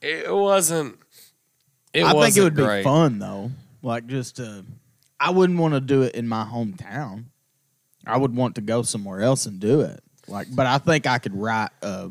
[0.00, 0.98] it wasn't.
[1.92, 2.80] It I think it wasn't would great.
[2.80, 3.50] be fun though.
[3.82, 4.64] Like just to,
[5.18, 7.24] I wouldn't want to do it in my hometown.
[8.06, 10.00] I would want to go somewhere else and do it.
[10.28, 12.10] Like, but I think I could write a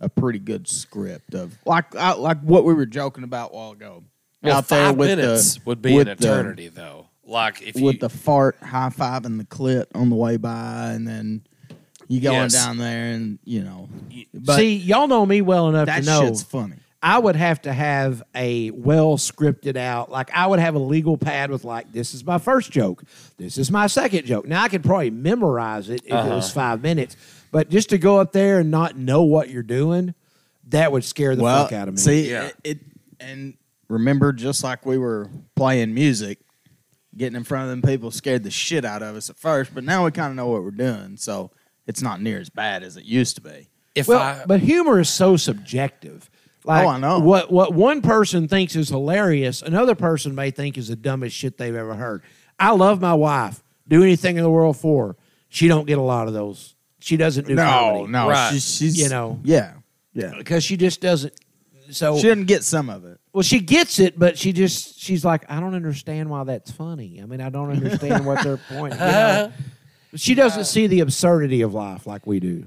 [0.00, 3.72] a pretty good script of like I, like what we were joking about a while
[3.72, 4.04] ago.
[4.42, 7.08] Well, out there five with minutes the would be with an the- eternity, though.
[7.24, 10.92] Like if you with the fart high five and the clit on the way by,
[10.92, 11.42] and then
[12.06, 12.52] you going Yes.
[12.52, 13.88] down there, and you know,
[14.32, 16.20] but See, y'all know me well enough that to know.
[16.26, 16.76] shit's funny.
[17.02, 21.16] I would have to have a well scripted out, like I would have a legal
[21.16, 23.04] pad with like, this is my first joke,
[23.36, 24.46] this is my second joke.
[24.46, 26.54] Now I could probably memorize it if it was uh-huh.
[26.54, 27.16] five minutes,
[27.56, 30.12] but just to go up there and not know what you're doing,
[30.68, 31.98] that would scare the well, fuck out of me.
[31.98, 32.48] See, Yeah.
[32.48, 32.78] it, it
[33.18, 33.54] and
[33.88, 36.38] remember, just like we were playing music,
[37.16, 39.84] getting in front of them people scared the shit out of us at first, but
[39.84, 41.50] now we kind of know what we're doing, so
[41.86, 43.70] it's not near as bad as it used to be.
[43.94, 46.28] if well, I but humor is so subjective.
[46.62, 47.20] Like, Oh, I know.
[47.20, 51.56] What what one person thinks is hilarious, another person may think is the dumbest shit
[51.56, 52.22] they've ever heard.
[52.58, 53.62] I love my wife.
[53.88, 55.16] Do anything in the world for her.
[55.48, 56.74] She don't get a lot of those.
[57.00, 58.12] She doesn't do no, comedy.
[58.12, 58.52] no, Right.
[58.52, 59.38] she's, she's You know.
[59.44, 59.74] yeah,
[60.14, 60.32] yeah.
[60.38, 61.32] because she just doesn't.
[61.90, 63.20] So She didn't get some of it.
[63.32, 67.20] well, she gets it, but she just she's like, I don't understand why that's funny.
[67.22, 68.94] I mean, I don't understand what their point.
[68.94, 69.52] You know?
[70.16, 72.66] She doesn't see the absurdity of life like we do.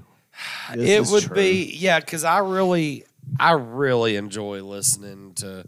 [0.74, 1.34] This it is would true.
[1.36, 3.04] be yeah because i really
[3.38, 5.62] i really enjoy listening to uh,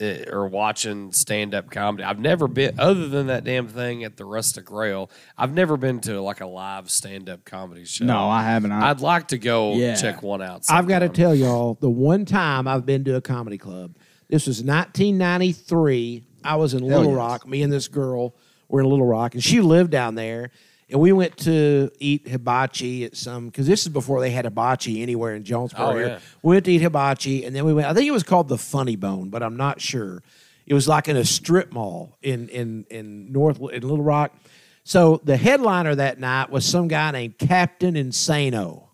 [0.00, 4.24] Eh, or watching stand-up comedy i've never been other than that damn thing at the
[4.24, 8.72] rustic rail i've never been to like a live stand-up comedy show No, I haven't.
[8.72, 9.94] I, i'd like to go Yeah.
[9.96, 13.20] check one out I've got to tell y'all the one time I've been to a
[13.20, 13.94] comedy club.
[14.30, 16.24] This was 1993.
[16.44, 17.16] I was in Little yes.
[17.16, 17.46] Rock.
[17.46, 18.34] Me and this girl
[18.68, 20.50] were in Little Rock, and she lived down there.
[20.90, 25.02] And we went to eat hibachi at some because this is before they had hibachi
[25.02, 25.86] anywhere in Jonesboro.
[25.86, 26.18] Oh, yeah.
[26.42, 27.86] We went to eat hibachi, and then we went.
[27.86, 30.22] I think it was called the Funny Bone, but I'm not sure.
[30.66, 34.32] It was like in a strip mall in in in North in Little Rock.
[34.82, 38.89] So the headliner that night was some guy named Captain Insano.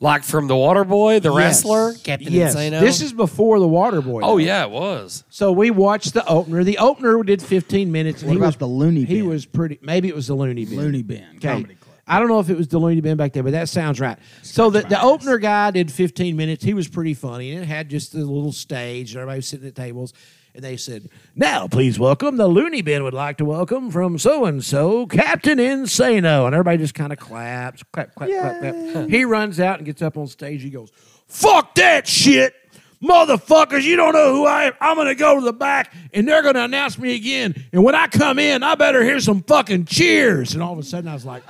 [0.00, 1.64] Like from the water boy the Yes.
[1.64, 2.54] wrestler captain yes.
[2.54, 4.20] insano This is before the Water Boy.
[4.22, 6.62] oh yeah it was So we watched the opener.
[6.62, 8.22] The opener did 15 minutes.
[8.22, 9.28] And What he about was the Loony He Bin?
[9.28, 9.78] was pretty.
[9.82, 10.76] Maybe it was the Loony Bin.
[10.76, 11.48] Loony Bin Okay.
[11.48, 11.96] Comedy Club.
[12.06, 14.18] I don't know if it was the Loony Bin back there, but that sounds right.
[14.42, 16.64] so the, the opener guy did 15 minutes.
[16.64, 19.10] He was pretty funny, and it had just a little stage.
[19.10, 20.14] and Everybody was sitting at tables,
[20.58, 23.04] and they said, "Now, please welcome the Loony Bin.
[23.04, 27.18] Would like to welcome from so and so, Captain Insano." And everybody just kind of
[27.20, 29.08] claps, clap, clap, clap, clap.
[29.08, 30.60] He runs out and gets up on stage.
[30.64, 30.90] He goes,
[31.28, 32.54] "Fuck that shit."
[33.00, 34.72] Motherfuckers, you don't know who I am.
[34.80, 37.54] I'm gonna go to the back and they're gonna announce me again.
[37.72, 40.54] And when I come in, I better hear some fucking cheers.
[40.54, 41.44] And all of a sudden I was like,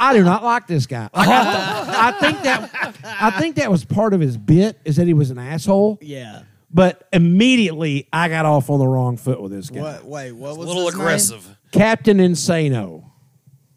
[0.00, 1.10] I do not like this guy.
[1.14, 5.06] Like, I, I think that I think that was part of his bit is that
[5.06, 5.98] he was an asshole.
[6.00, 6.44] Yeah.
[6.74, 9.80] But immediately I got off on the wrong foot with this guy.
[9.80, 10.04] What?
[10.04, 10.32] Wait.
[10.32, 11.00] What was A was little his name?
[11.02, 11.56] aggressive.
[11.70, 13.10] Captain Insano.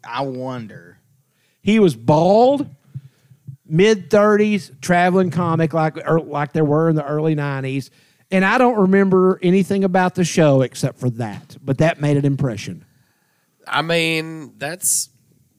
[0.02, 0.98] I wonder.
[1.62, 2.68] He was bald,
[3.64, 7.90] mid thirties, traveling comic like or, like there were in the early nineties.
[8.30, 11.56] And I don't remember anything about the show except for that.
[11.62, 12.84] But that made an impression.
[13.66, 15.08] I mean, that's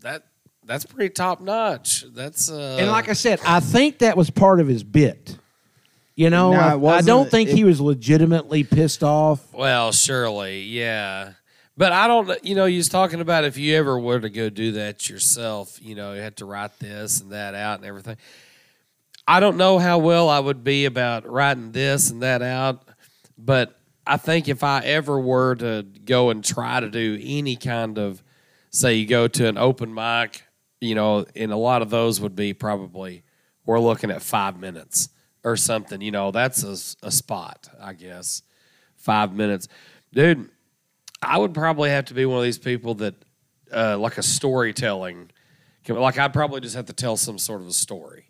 [0.01, 0.23] that
[0.65, 2.03] that's pretty top notch.
[2.13, 5.37] That's uh And like I said, I think that was part of his bit.
[6.19, 9.53] You know, No, I, I don't think It- he was legitimately pissed off.
[9.53, 11.31] well, surely, yeah.
[11.77, 14.49] But I don't you know, he was talking about if you ever were to go
[14.49, 18.17] do that yourself, you know, you had to write this and that out and everything.
[19.29, 22.83] I don't know how well I would be about writing this and that out,
[23.37, 27.97] but I think if I ever were to go and try to do any kind
[27.97, 28.21] of,
[28.71, 30.43] say, you go to an open mic,
[30.81, 33.23] you know, and a lot of those would be probably,
[33.65, 35.07] we're looking at five minutes
[35.43, 38.41] or something, you know, that's a, a spot, I guess.
[38.95, 39.67] Five minutes.
[40.13, 40.49] Dude,
[41.21, 43.15] I would probably have to be one of these people that,
[43.73, 45.31] uh, like a storytelling,
[45.87, 48.25] like I'd probably just have to tell some sort of a story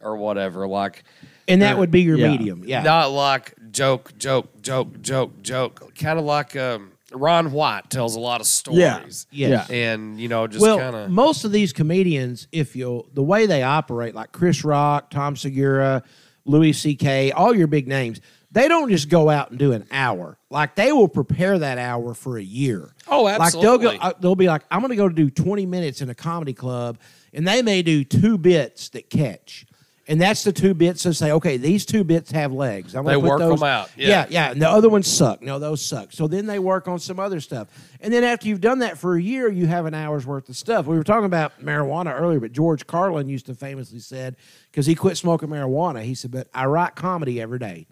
[0.00, 0.66] or whatever.
[0.66, 1.04] Like,
[1.46, 2.30] And that would be your Yeah.
[2.30, 2.62] medium.
[2.66, 2.82] Yeah.
[2.82, 5.94] not like joke, joke, joke, joke, joke.
[5.98, 9.26] Kind of like um, Ron White tells a lot of stories.
[9.30, 9.70] Yes.
[9.70, 11.10] And, you know, just well, kind of.
[11.10, 16.02] most of these comedians, if you the way they operate, like Chris Rock, Tom Segura,
[16.48, 18.20] Louis C.K., all your big names,
[18.50, 20.38] they don't just go out and do an hour.
[20.50, 22.94] Like they will prepare that hour for a year.
[23.06, 23.68] Oh, absolutely.
[23.68, 26.08] Like they'll go, uh, they'll be like, I'm going to go do 20 minutes in
[26.08, 26.98] a comedy club,
[27.32, 29.66] and they may do two bits that catch.
[30.10, 32.94] And that's the two bits that say, okay, these two bits have legs.
[32.96, 34.08] I'm They put work those- out, yeah.
[34.08, 34.50] yeah, yeah.
[34.52, 35.42] And the other ones suck.
[35.42, 36.12] No, those suck.
[36.12, 37.68] So then they work on some other stuff.
[38.00, 40.56] And then after you've done that for a year, you have an hour's worth of
[40.56, 40.86] stuff.
[40.86, 44.36] We were talking about marijuana earlier, but George Carlin used to famously said,
[44.70, 47.86] because he quit smoking marijuana, he said, but I write comedy every day.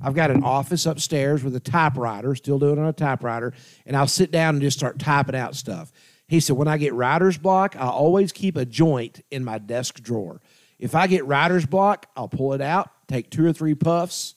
[0.00, 3.52] I've got an office upstairs with a typewriter, still doing it on a typewriter,
[3.84, 5.92] and I'll sit down and just start typing out stuff.
[6.28, 10.00] He said, when I get writer's block, I always keep a joint in my desk
[10.00, 10.40] drawer.
[10.78, 14.34] If I get writer's block, I'll pull it out, take two or three puffs,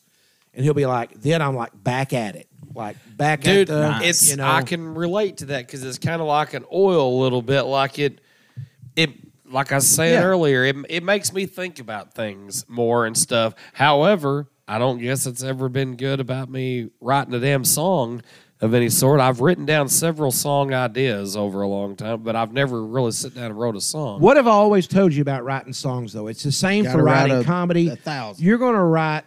[0.53, 4.05] and he'll be like, then I'm like back at it, like back Dude, at the,
[4.07, 7.19] it's you know, I can relate to that because it's kind of like an oil
[7.19, 7.61] a little bit.
[7.63, 8.21] Like it,
[8.95, 9.11] it,
[9.45, 10.23] like I said Yeah.
[10.23, 13.53] earlier, it, it makes me think about things more and stuff.
[13.73, 18.21] However, I don't guess it's ever been good about me writing a damn song
[18.61, 19.19] of any sort.
[19.19, 23.33] I've written down several song ideas over a long time, but I've never really sit
[23.35, 24.21] down and wrote a song.
[24.21, 26.27] What have I always told you about writing songs, though?
[26.27, 27.89] It's the same Gotta for write writing a- comedy.
[27.89, 28.43] a thousand.
[28.45, 29.23] You're going to write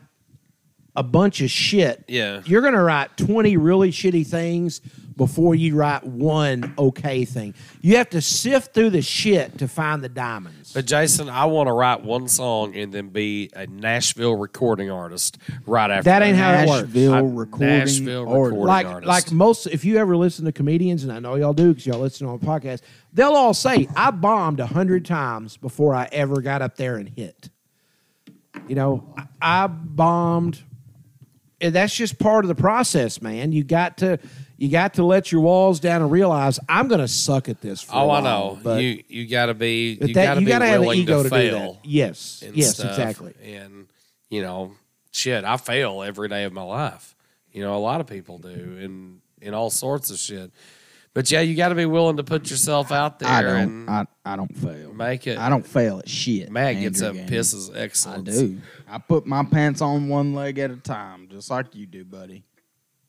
[0.97, 2.05] a bunch of shit.
[2.09, 2.43] Yeah.
[2.45, 4.81] You're going to write 20 really shitty things
[5.17, 7.55] before you write one okay thing.
[7.81, 10.73] You have to sift through the shit to find the diamonds.
[10.73, 15.39] But Jason, I want to write one song and then be a Nashville recording artist
[15.67, 16.89] right after That ain't how it works.
[16.89, 18.35] Nashville I- recording Nashville artist.
[18.45, 19.07] recording like artist.
[19.09, 22.01] like most if you ever listen to comedians and i know y'all do because y'all
[22.01, 22.81] listen on a podcast
[23.13, 27.09] they'll all say i bombed a hundred times before i ever got up there and
[27.11, 27.51] hit
[28.69, 30.74] you know i, I bombed and
[31.65, 34.19] Eh, that's just part of the process man you got to
[34.57, 37.95] you got to let your walls down and realize i'm gonna suck at this for
[37.95, 38.59] oh, a Oh, I know.
[38.63, 41.29] but, you you got to be you got to be gotta have willing ego to
[41.29, 41.81] to, fail.
[41.83, 42.91] yes yes stuff.
[42.91, 43.87] exactly And
[44.31, 44.73] you know,
[45.13, 47.15] shit, I fail every day of my life.
[47.53, 50.51] You know, a lot of people do, in in all sorts of shit.
[51.15, 53.57] But yeah, you got to be willing to put yourself out there I don't.
[53.57, 54.93] and I, I don't fail.
[54.93, 55.39] make it.
[55.39, 56.51] I don't fail at shit.
[56.51, 57.31] Matt gets up, Gaines.
[57.31, 58.29] pisses excellent.
[58.29, 58.61] I do.
[58.89, 62.45] I put my pants on one leg at a time, just like you do, buddy.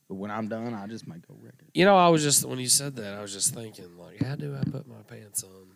[0.08, 1.68] But when I'm done, I just make a record.
[1.74, 4.36] You know, I was just when you said that, I was just thinking, like, how
[4.36, 5.66] do I put my pants on?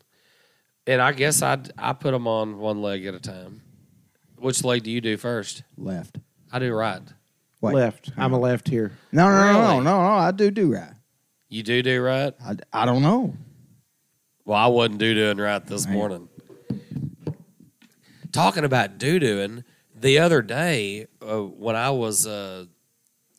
[0.87, 3.63] And I guess I I put them on one leg at a time.
[4.39, 5.65] Which leg do you do first?
[5.77, 6.17] Left.
[6.53, 7.03] I do right.
[7.61, 7.75] Wait.
[7.75, 9.85] left i'm a left here No, no, no, no, Really?
[9.85, 10.09] no, no.
[10.15, 10.95] I do do right.
[11.51, 12.33] You do do right.
[12.45, 13.35] I, I don't know.
[14.45, 15.95] Well, I wasn't doo dooing right this Man.
[15.95, 16.29] morning.
[18.33, 22.67] Talking about doo dooing, the other day uh, when I was uh,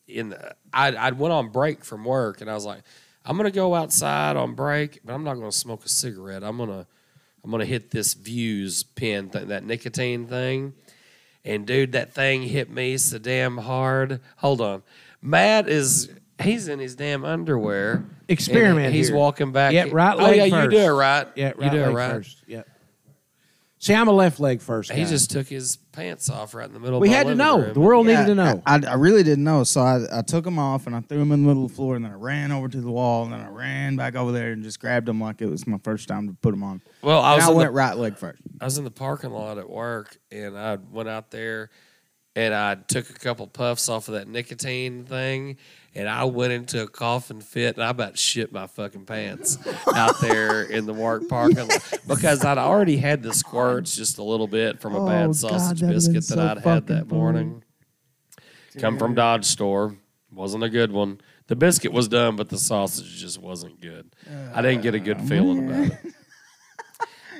[0.06, 0.34] in,
[0.74, 2.82] I I went on break from work and I was like,
[3.24, 6.44] I'm gonna go outside on break, but I'm not gonna smoke a cigarette.
[6.44, 6.86] I'm gonna
[7.42, 10.74] I'm gonna hit this Vuse pin th- that nicotine thing,
[11.46, 14.20] and dude, that thing hit me so damn hard.
[14.36, 14.82] Hold on,
[15.22, 16.10] Matt is.
[16.42, 18.04] He's in his damn underwear.
[18.28, 19.16] Experiment He's here.
[19.16, 19.72] walking back.
[19.72, 20.26] Yeah, right leg.
[20.26, 21.28] Oh leg yeah, you do it right.
[21.36, 22.10] yeah you right do it leg right.
[22.12, 22.62] first yeah
[23.78, 24.92] See, I'm a left leg first.
[24.92, 27.00] He just took his pants off right in the middle.
[27.00, 27.58] we of my had to know.
[27.58, 27.72] room.
[27.74, 28.62] The world Yeah, needed to know.
[28.64, 31.32] I, I really didn't know, so I, I took them off and I threw them
[31.32, 33.32] in the middle of the floor, and then I ran over to the wall, and
[33.32, 36.06] then I ran back over there and just grabbed them like it was my first
[36.06, 36.80] time to put them on.
[37.02, 38.40] Well, I I, was I went the, right leg first.
[38.60, 41.70] I was in the parking lot at work, and I went out there,
[42.34, 45.56] and I took a couple puffs off of that nicotine thing,
[45.94, 49.58] and I went into a coughing fit, and I about shit my fucking pants
[49.94, 54.22] out there in the work parking lot because I'd already had the squirts just a
[54.22, 56.58] little bit from a Oh, bad God, sausage that'd have been biscuit that so I'd
[56.64, 57.18] had that funny.
[57.20, 57.64] morning.
[58.78, 59.96] Come from Dodge store,
[60.32, 61.20] wasn't a good one.
[61.48, 64.14] The biscuit was done, but the sausage just wasn't good.
[64.54, 66.14] I didn't get a good oh, feeling about it.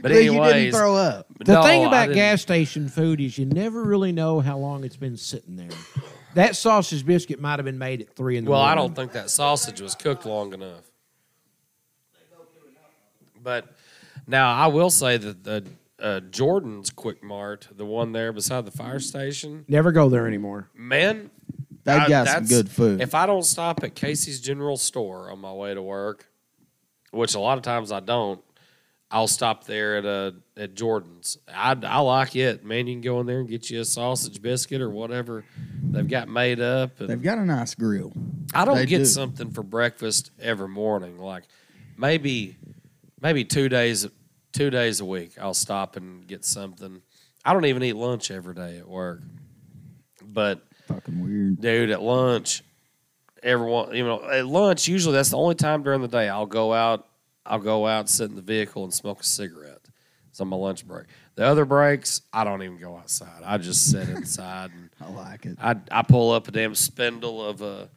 [0.03, 1.27] But Well, you anyways, didn't throw up.
[1.45, 4.97] The no, thing about gas station food is you never really know how long it's
[4.97, 5.69] been sitting there.
[6.35, 8.63] That sausage biscuit might have been made at three in the morning.
[8.63, 10.83] Well, I don't think that sausage was cooked long enough.
[13.43, 13.75] But
[14.27, 15.65] now I will say that the
[16.01, 20.69] uh, Jordan's Quick Mart, the one there beside the fire station, Never go there anymore.
[20.75, 21.31] man,
[21.85, 23.01] They've I- got some that's- good food.
[23.01, 26.29] If I don't stop at Casey's General Store on my way to work,
[27.11, 28.41] which a lot of times I don't,
[29.15, 31.37] I'll stop there at a at Jordan's.
[31.53, 32.87] I, I like it, man.
[32.87, 35.45] You can go in there and get you a sausage biscuit or whatever
[35.91, 36.99] they've got made up.
[36.99, 38.13] And They've got a nice grill.
[38.55, 39.05] I don't They get do.
[39.05, 41.19] something for breakfast every morning.
[41.19, 41.45] Like
[41.99, 42.57] maybe
[43.21, 44.09] maybe two days
[44.53, 47.03] two days a week I'll stop and get something.
[47.45, 49.21] I don't even eat lunch every day at work.
[50.25, 51.61] But Fucking weird.
[51.61, 52.63] dude, at lunch,
[53.43, 56.73] everyone you know, at lunch usually that's the only time during the day I'll go
[56.73, 57.07] out
[57.45, 59.81] I'll go out, sit in the vehicle and smoke a cigarette.
[60.31, 61.07] It's on my lunch break.
[61.35, 63.43] The other breaks, I don't even go outside.
[63.45, 65.59] I just sit inside and I like it.
[65.61, 67.91] I I pull up a damn spindle of a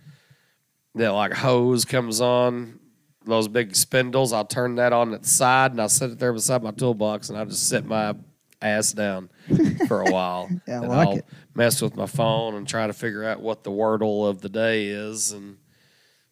[0.95, 2.79] that like hose comes on
[3.25, 4.33] those big spindles.
[4.33, 7.29] I'll turn that on at the side and I'll sit it there beside my toolbox
[7.29, 8.15] and I just sit my
[8.61, 9.29] ass down
[9.87, 10.49] for a while.
[10.67, 11.25] Yeah, I and like I'll it.
[11.53, 14.87] mess with my phone and try to figure out what the wordle of the day
[14.87, 15.57] is and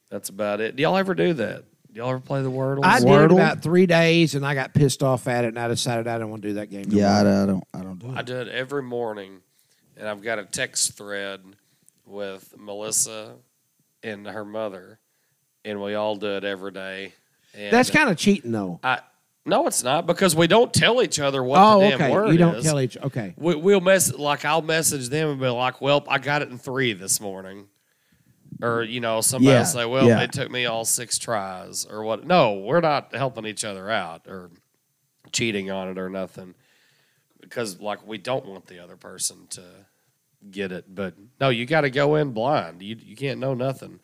[0.09, 0.75] that's about it.
[0.75, 1.63] Do y'all ever do that?
[1.93, 2.79] Do y'all ever play the wordle?
[2.83, 3.33] I did it Wordle?
[3.33, 6.31] about three days, and I got pissed off at it, and I decided I didn't
[6.31, 6.85] want to do that game.
[6.87, 7.33] no Yeah, I, more.
[7.33, 7.63] I don't.
[7.75, 8.17] I don't do it.
[8.17, 9.41] I do it every morning,
[9.95, 11.41] and I've got a text thread
[12.05, 13.35] with Melissa
[14.01, 14.97] and her mother,
[15.63, 17.13] and we all do it every day.
[17.53, 18.79] And That's kind of cheating, though.
[18.83, 19.01] I
[19.45, 22.11] no, it's not because we don't tell each other what oh, the damn okay.
[22.11, 22.63] word You don't is.
[22.63, 22.97] tell each.
[22.97, 23.33] Okay.
[23.37, 26.57] We, we'll mess like I'll message them and be like, "Well, I got it in
[26.57, 27.67] three this morning,"
[28.63, 28.91] or mm-hmm.
[28.91, 30.21] you know, somebody Yeah, will say, "Well, yeah.
[30.21, 32.25] it took me all six tries," or what?
[32.25, 34.49] No, we're not helping each other out or
[35.31, 36.55] cheating on it or nothing
[37.41, 39.61] because like we don't want the other person to
[40.49, 40.85] get it.
[40.93, 42.81] But no, you got to go in blind.
[42.81, 43.99] You you can't know nothing.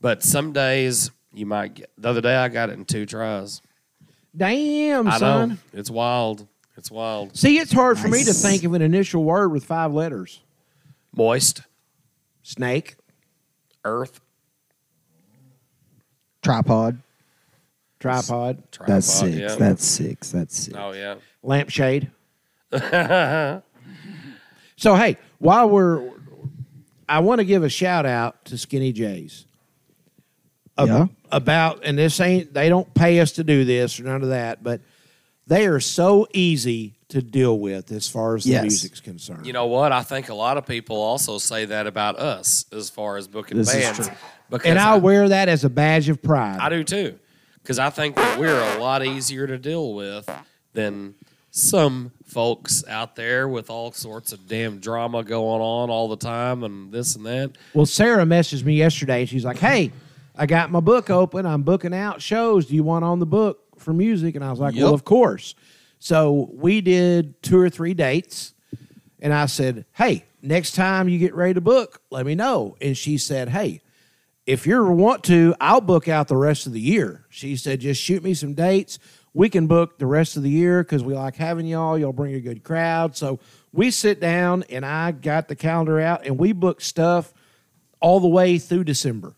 [0.00, 1.90] But some days you might get.
[1.98, 3.60] The other day I got it in two tries.
[4.36, 5.48] Damn, I son.
[5.50, 6.48] know it's wild.
[6.76, 7.36] It's wild.
[7.36, 10.40] See, it's hard for me to think of an initial word with five letters.
[11.16, 11.62] Moist
[12.42, 12.96] Snake,
[13.84, 14.20] earth.
[16.42, 16.98] Tripod.
[18.00, 19.34] tripod, Tripod, That's six.
[19.36, 19.54] yeah.
[19.56, 20.30] That's six.
[20.30, 20.76] That's six.
[20.78, 21.14] oh yeah.
[21.42, 22.10] lampshade.
[22.72, 23.62] so
[24.96, 26.10] hey, while we're,
[27.08, 29.46] I want to give a shout out to Skinny J's.
[30.76, 31.06] Ab- Yeah.
[31.32, 34.62] About and this ain't they don't pay us to do this or none of that,
[34.62, 34.80] but
[35.48, 39.46] they are so easy to deal with as far as the music's concerned.
[39.46, 39.92] You know what?
[39.92, 43.58] I think a lot of people also say that about us as far as booking
[43.58, 44.08] This is bands.
[44.08, 44.16] true.
[44.50, 46.58] Because and I I, wear that as a badge of pride.
[46.60, 47.18] I do too.
[47.62, 50.28] Because I think that we're a lot easier to deal with
[50.72, 51.14] than
[51.50, 56.62] some folks out there with all sorts of damn drama going on all the time
[56.64, 57.52] and this and that.
[57.74, 59.24] Well, Sarah messaged me yesterday.
[59.24, 59.92] She's like, "Hey,
[60.36, 61.46] I got my book open.
[61.46, 62.66] I'm booking out shows.
[62.66, 65.54] Do you want on the book for music?" And I was like, "Well, of course."
[66.04, 68.52] So we did two or three dates,
[69.20, 72.94] and I said, "Hey, next time you get ready to book, let me know." And
[72.94, 73.80] she said, "Hey,
[74.44, 78.02] if you want to, I'll book out the rest of the year." She said, "Just
[78.02, 78.98] shoot me some dates.
[79.32, 81.96] We can book the rest of the year because we like having y'all.
[81.96, 83.40] Y'all bring a good crowd." So
[83.72, 87.32] we sit down, and I got the calendar out, and we booked stuff
[88.00, 89.36] all the way through December.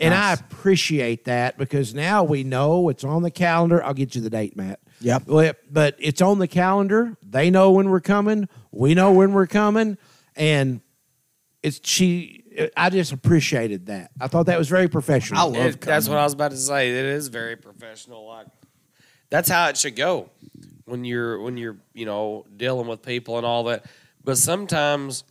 [0.00, 3.84] And I appreciate that because now we know it's on the calendar.
[3.84, 4.80] I'll get you the date, Matt.
[5.00, 5.24] Yep.
[5.70, 7.16] But it's on the calendar.
[7.22, 8.48] They know when we're coming.
[8.70, 9.96] We know when we're coming.
[10.36, 10.80] And
[11.62, 14.10] it's she I just appreciated that.
[14.20, 15.40] I thought that was very professional.
[15.40, 16.90] I love It- that's what I was about to say.
[16.90, 18.26] It is very professional.
[18.26, 18.46] Like
[19.30, 20.30] that's how it should go
[20.84, 23.86] when you're when you're you know dealing with people and all that.
[24.24, 25.24] But sometimes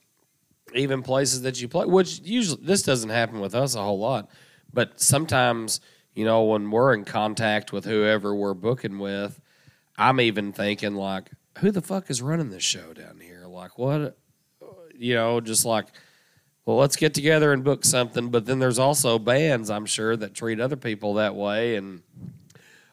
[0.74, 4.30] even places that you play, which usually this doesn't happen with us a whole lot,
[4.74, 5.82] but sometimes
[6.14, 9.40] you know when we're in contact with whoever we're booking with,
[10.00, 11.30] I'm even thinking like,
[11.60, 13.46] who the fuck is running this show down here?
[13.46, 14.18] Like what?
[14.98, 15.88] You know, just like,
[16.66, 18.30] well, let's get together and book something.
[18.30, 22.02] But then there's also bands, I'm sure, that treat other people that way and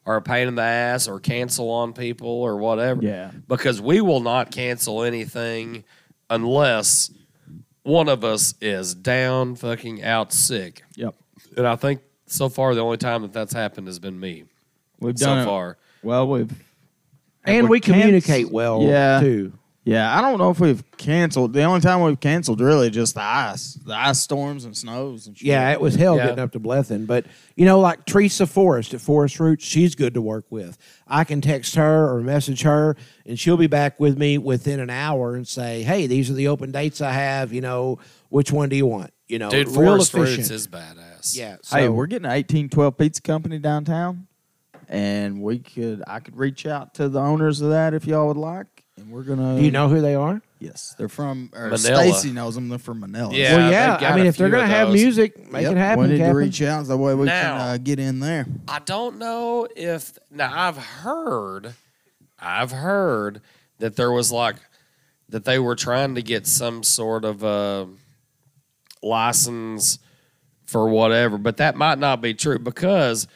[0.04, 3.02] are a pain in the ass or cancel on people or whatever.
[3.02, 3.30] Yeah.
[3.48, 5.84] Because we will not cancel anything
[6.28, 7.10] unless
[7.82, 10.82] one of us is down fucking out sick.
[10.96, 11.14] Yep.
[11.56, 14.44] And I think so far the only time that that's happened has been me
[15.00, 15.44] We've so done it.
[15.44, 15.78] far.
[16.02, 16.52] Well, we've
[17.46, 19.20] and we canc- communicate well Yeah.
[19.20, 19.52] too.
[19.88, 21.52] Yeah, I don't know if we've canceled.
[21.52, 25.38] The only time we've canceled really just the ice, the ice storms and snows and
[25.38, 25.46] shit.
[25.46, 26.24] Yeah, it was hell Yeah.
[26.26, 27.06] getting up to Blethen.
[27.06, 27.24] But,
[27.54, 30.76] you know, like Teresa Forrest at Forest Roots, she's good to work with.
[31.06, 34.90] I can text her or message her, and she'll be back with me within an
[34.90, 37.52] hour and say, hey, these are the open dates I have.
[37.52, 39.12] You know, which one do you want?
[39.28, 40.38] You know, Dude, real Forest efficient.
[40.38, 41.36] Roots is badass.
[41.38, 41.58] yeah.
[41.62, 44.26] So, hey, we're getting an eighteen twelve pizza company downtown,
[44.88, 48.36] and we could I could reach out to the owners of that if y'all would
[48.36, 49.56] like, and we're gonna.
[49.56, 50.40] do you know who they are?
[50.58, 51.50] Yes, they're from.
[51.54, 51.76] Or Manila.
[51.78, 52.68] Stacy knows them.
[52.70, 53.32] They're from Manila.
[53.34, 53.90] Yeah, well, yeah.
[53.92, 54.94] they've got I mean, a if they're few going of to have those.
[55.02, 56.02] music, make Yep, it happen.
[56.04, 56.36] We need to Captain.
[56.36, 58.46] reach out that way we Now- can uh, get in there.
[58.66, 61.74] I don't know if now I've heard
[62.38, 63.42] I've heard
[63.80, 64.56] that there was like
[65.28, 67.84] that they were trying to get some sort of uh,
[69.02, 69.98] license
[70.64, 73.28] for whatever, but that might not be true because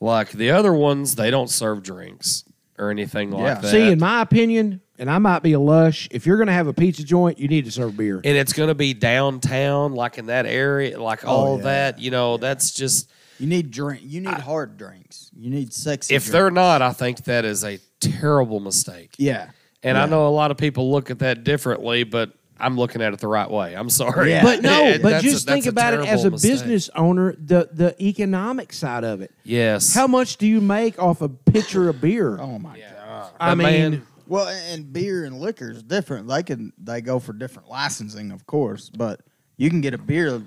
[0.00, 2.44] like the other ones they don't serve drinks
[2.78, 3.54] or anything like Yeah.
[3.60, 3.70] that.
[3.70, 6.66] See, in my opinion, and I might be a lush, if you're going to have
[6.66, 8.16] a pizza joint, you need to serve beer.
[8.24, 11.64] and it's going to be downtown like in that area like oh, all yeah.
[11.64, 14.02] that, you know, that's just You need drink.
[14.04, 15.30] You need hard drinks.
[15.36, 16.14] You need sexy.
[16.14, 16.54] if they're drinks.
[16.56, 19.14] not, I think that is a terrible mistake.
[19.18, 19.50] yeah,
[19.82, 23.12] And I know a lot of people look at that differently, but I'm looking at
[23.12, 23.74] it the right way.
[23.74, 24.30] I'm sorry.
[24.30, 24.42] Yeah.
[24.42, 26.50] But no, It- but that's a- just think about it as a mistake.
[26.52, 29.32] business owner, the the economic side of it.
[29.42, 29.92] Yes.
[29.94, 32.38] How much do you make off a pitcher of beer?
[32.40, 32.92] Oh my Yeah.
[32.94, 33.32] god.
[33.40, 36.28] I But mean, man, Well, and beer and liquor is different.
[36.28, 39.20] They can they go for different licensing, of course, but
[39.56, 40.40] you can get a beer,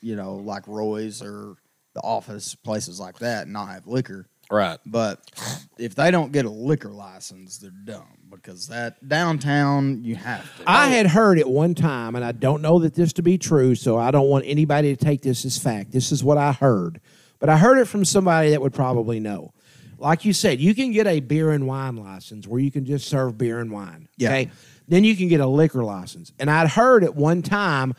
[0.00, 1.56] you know, like Roy's or
[1.94, 4.26] the Office, places like that, and not have liquor.
[4.50, 4.78] Right.
[4.86, 5.20] But
[5.78, 10.64] if they don't get a liquor license, they're dumb because that downtown you have to.
[10.66, 13.74] I had heard at one time, and I don't know that this to be true,
[13.74, 15.92] so I don't want anybody to take this as fact.
[15.92, 17.00] This is what I heard,
[17.38, 19.52] but I heard it from somebody that would probably know.
[20.00, 23.08] Like you said, you can get a beer and wine license where you can just
[23.08, 24.08] serve beer and wine.
[24.16, 24.28] Yeah.
[24.28, 24.50] Okay.
[24.86, 26.32] Then you can get a liquor license.
[26.38, 27.94] And I'd heard at one time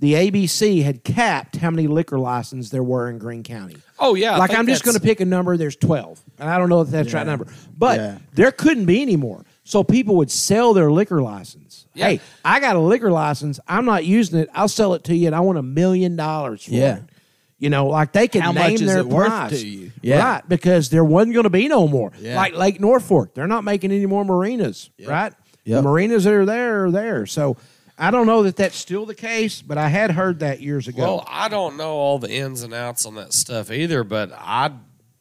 [0.00, 3.76] the ABC had capped how many liquor licenses there were in Greene County.
[3.98, 4.36] Oh yeah.
[4.38, 5.56] Like I'm just going to pick a number.
[5.56, 7.46] There's 12, and I don't know if that's the right number,
[7.76, 8.18] but Yeah.
[8.32, 9.44] there couldn't be any more.
[9.62, 11.86] So people would sell their liquor license.
[11.94, 12.08] Yeah.
[12.08, 13.60] Hey, I got a liquor license.
[13.68, 14.48] I'm not using it.
[14.54, 16.96] I'll sell it to you, and I want a million dollars for Yeah.
[16.96, 17.02] it.
[17.58, 19.92] You know, like they can How name much is their it worth price to you?
[20.00, 20.24] Yeah.
[20.36, 20.48] right?
[20.48, 22.10] Because there wasn't going to be no more.
[22.18, 22.36] Yeah.
[22.36, 25.34] Like Lake Norfork, they're not making any more marinas, right?
[25.66, 27.26] The marinas that are there are there.
[27.26, 27.58] So
[28.00, 31.02] I don't know that that's still the case, but I had heard that years ago.
[31.02, 34.72] Well, I don't know all the ins and outs on that stuff either, but I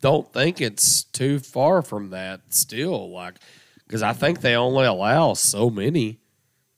[0.02, 3.12] don't think it's too far from that still.
[3.12, 3.36] Like,
[3.86, 6.20] because I think they only allow so many.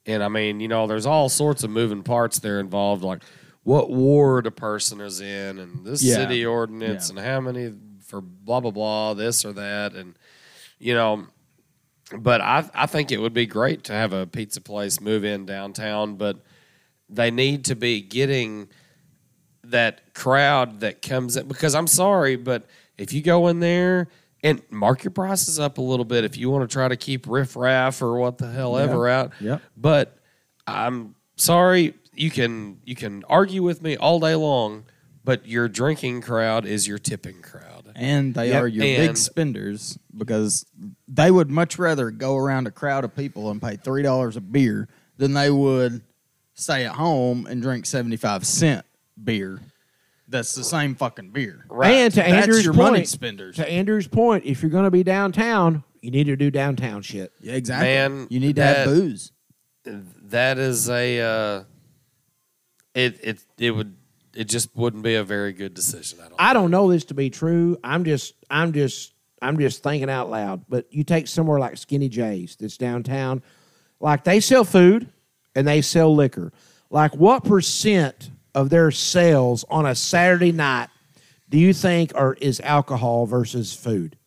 [0.08, 3.22] And I mean, you know, there's all sorts of moving parts there involved, like
[3.62, 6.16] what ward a person is in, and this Yeah.
[6.16, 7.20] city ordinance, Yeah.
[7.20, 7.74] and how many
[8.04, 10.16] for blah blah blah, this or that, and
[10.80, 11.28] you know.
[12.18, 15.46] But I I think it would be great to have a pizza place move in
[15.46, 16.38] downtown, but
[17.10, 18.70] they need to be getting
[19.64, 24.08] that crowd that comes in because I'm sorry, but if you go in there
[24.44, 27.28] and mark your prices up a little bit if you want to try to keep
[27.28, 29.32] riffraff or what the hell ever out.
[29.40, 29.62] Yep.
[29.78, 30.18] But
[30.66, 34.86] I'm sorry, you can you can argue with me all day long,
[35.24, 37.71] but your drinking crowd is your tipping crowd.
[37.96, 38.64] And they Yep.
[38.64, 40.66] are your And- big spenders because
[41.08, 44.42] they would much rather go around a crowd of people and pay three dollars a
[44.42, 44.88] beer
[45.18, 46.02] than they would
[46.54, 48.86] stay at home and drink seventy five cent
[49.22, 49.60] beer.
[50.28, 51.66] That's the same fucking beer.
[51.70, 51.92] Right.
[51.92, 53.58] And to That's Andrew's your point, money spenders.
[53.58, 57.34] to Andrew's point, if you're going to be downtown, you need to do downtown shit.
[57.42, 57.88] Yeah, exactly.
[57.90, 59.32] Man, you need to that- have booze.
[59.84, 61.64] that is a uh,
[62.96, 63.96] it it it would
[64.36, 66.20] it just wouldn't be a very good decision.
[66.20, 66.36] I don't.
[66.42, 67.78] I don't know this to be true.
[67.84, 70.66] I'm just, I'm just, I'm just thinking out loud.
[70.70, 73.42] But you take somewhere like Skinny J's that's downtown,
[74.00, 75.10] like they sell food
[75.56, 76.52] and they sell liquor.
[76.90, 80.90] Like what percent of their sales on a Saturday night
[81.50, 84.18] do you think are is alcohol versus food?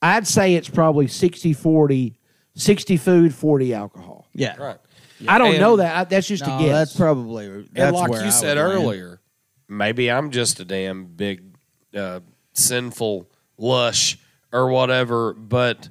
[0.00, 2.16] I'd say it's probably 60 40,
[2.54, 4.26] 60 food, 40 alcohol.
[4.32, 4.76] Yeah, right.
[5.26, 5.96] I don't And- know that.
[5.96, 6.68] I, that's just No, a guess.
[6.70, 8.82] that's probably that's and like where you I said would land.
[8.84, 9.17] earlier,
[9.68, 11.42] maybe I'm just a damn big
[11.94, 12.20] uh,
[12.52, 14.18] sinful lush
[14.52, 15.34] or whatever.
[15.34, 15.88] But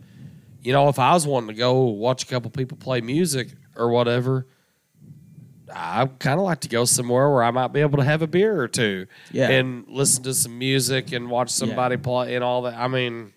[0.61, 3.89] you know, if I was wanting to go watch a couple people play music or
[3.89, 4.47] whatever,
[5.73, 8.27] I kind of like to go somewhere where I might be able to have a
[8.27, 9.49] beer or two, Yeah.
[9.49, 12.75] and listen to some music and watch somebody play and all that.
[12.77, 13.33] I mean,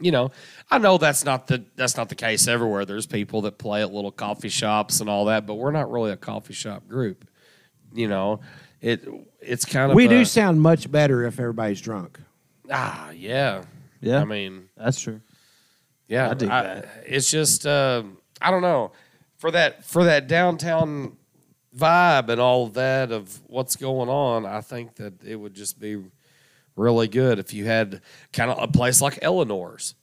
[0.00, 0.30] you know,
[0.70, 2.84] I know that's not the that's not the case everywhere.
[2.84, 6.12] There's people that play at little coffee shops and all that, but we're not really
[6.12, 7.28] a coffee shop group.
[7.92, 8.40] You know,
[8.80, 9.04] it
[9.40, 12.18] it's kind of We a- do sound much better if everybody's drunk.
[12.70, 13.62] ah yeah
[14.00, 14.20] Yeah.
[14.20, 15.20] I mean That's true.
[16.06, 16.88] yeah I dig that.
[17.06, 18.02] It's just uh,
[18.40, 18.92] I don't know
[19.36, 21.16] for that for that downtown
[21.76, 24.44] vibe and all of that of what's going on.
[24.46, 26.02] I think that it would just be
[26.76, 28.00] really good if you had
[28.32, 29.94] kind of a place like Eleanor's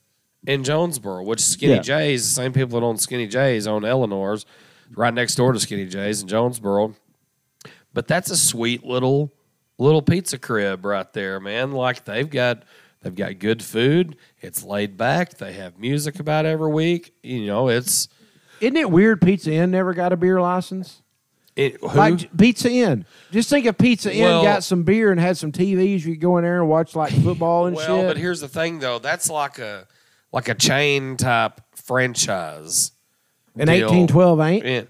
[0.46, 1.80] in Jonesboro, which Skinny Yeah.
[1.82, 4.46] J's, the same people that own Skinny J's own Eleanor's,
[4.94, 6.94] right next door to Skinny J's in Jonesboro.
[7.96, 9.32] But that's a sweet little
[9.78, 11.72] little pizza crib right there, man.
[11.72, 12.64] Like they've got
[13.00, 14.16] they've got good food.
[14.42, 15.38] It's laid back.
[15.38, 17.14] They have music about every week.
[17.22, 18.08] You know, it's
[18.60, 21.00] Isn't it weird Pizza Inn never got a beer license?
[21.56, 21.88] it, who?
[21.88, 23.06] Like Pizza Inn.
[23.32, 26.20] Just think if Pizza Inn Well- got some beer and had some TVs, you could
[26.20, 27.96] go in there and watch like football and well, shit.
[27.96, 28.98] Well, but here's the thing though.
[28.98, 29.86] That's like a
[30.32, 32.92] like a chain type franchise.
[33.56, 33.88] and deal.
[33.88, 34.88] 1812 ain't.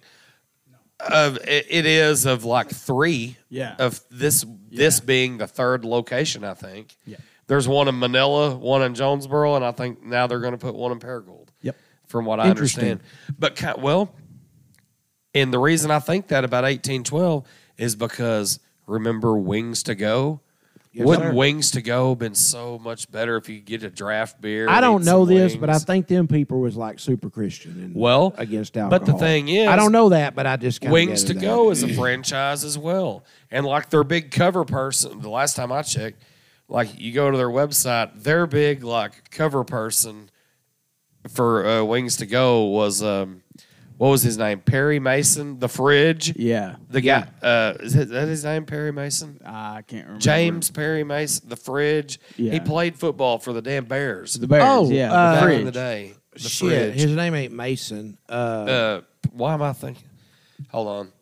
[0.99, 3.37] Of it, is of like three.
[3.49, 3.77] Yeah.
[3.79, 6.97] Of this this being the third location, I think.
[7.05, 7.19] Yeah.
[7.49, 10.75] There's one in Manila, one in Jonesboro, and I think now they're going to put
[10.75, 11.49] one in Paragould.
[11.63, 11.77] Yep.
[12.07, 13.01] From what I understand,
[13.37, 14.15] but well,
[15.35, 17.45] and the reason I think that about 1812
[17.79, 20.41] is because remember Wings to Go.
[20.97, 21.35] Yes, Wouldn't sir.
[21.35, 24.67] Wings to Go been so much better if you get a draft beer?
[24.67, 28.35] I don't know this, but I think them people was like super Christian and Well,
[28.39, 28.99] against alcohol.
[28.99, 31.41] but the thing is- I don't know that, but I just Wings to that.
[31.43, 33.25] Go is a franchise as well.
[33.51, 36.23] And like their big cover person, the last time I checked,
[36.67, 40.31] like you go to their website, their big like cover person
[41.29, 43.43] for uh, Wings to Go was um,
[43.99, 44.61] what was his name?
[44.61, 46.37] Perry Mason, the fridge.
[46.37, 46.77] Yeah.
[46.91, 48.65] The guy uh, is that- that his name?
[48.67, 49.41] Perry Mason.
[49.45, 50.21] I can't remember.
[50.21, 52.21] James Perry Mason, the fridge.
[52.37, 54.65] He played football for the damn Bears The Bears.
[54.67, 55.13] Oh, yeah.
[55.13, 55.59] uh, the back fridge.
[55.61, 56.15] in the day.
[56.35, 56.95] The Shit, fridge.
[57.01, 58.19] his name ain't Mason.
[58.29, 59.01] Uh, uh,
[59.33, 60.05] why am I thinking?
[60.71, 61.13] Hold on.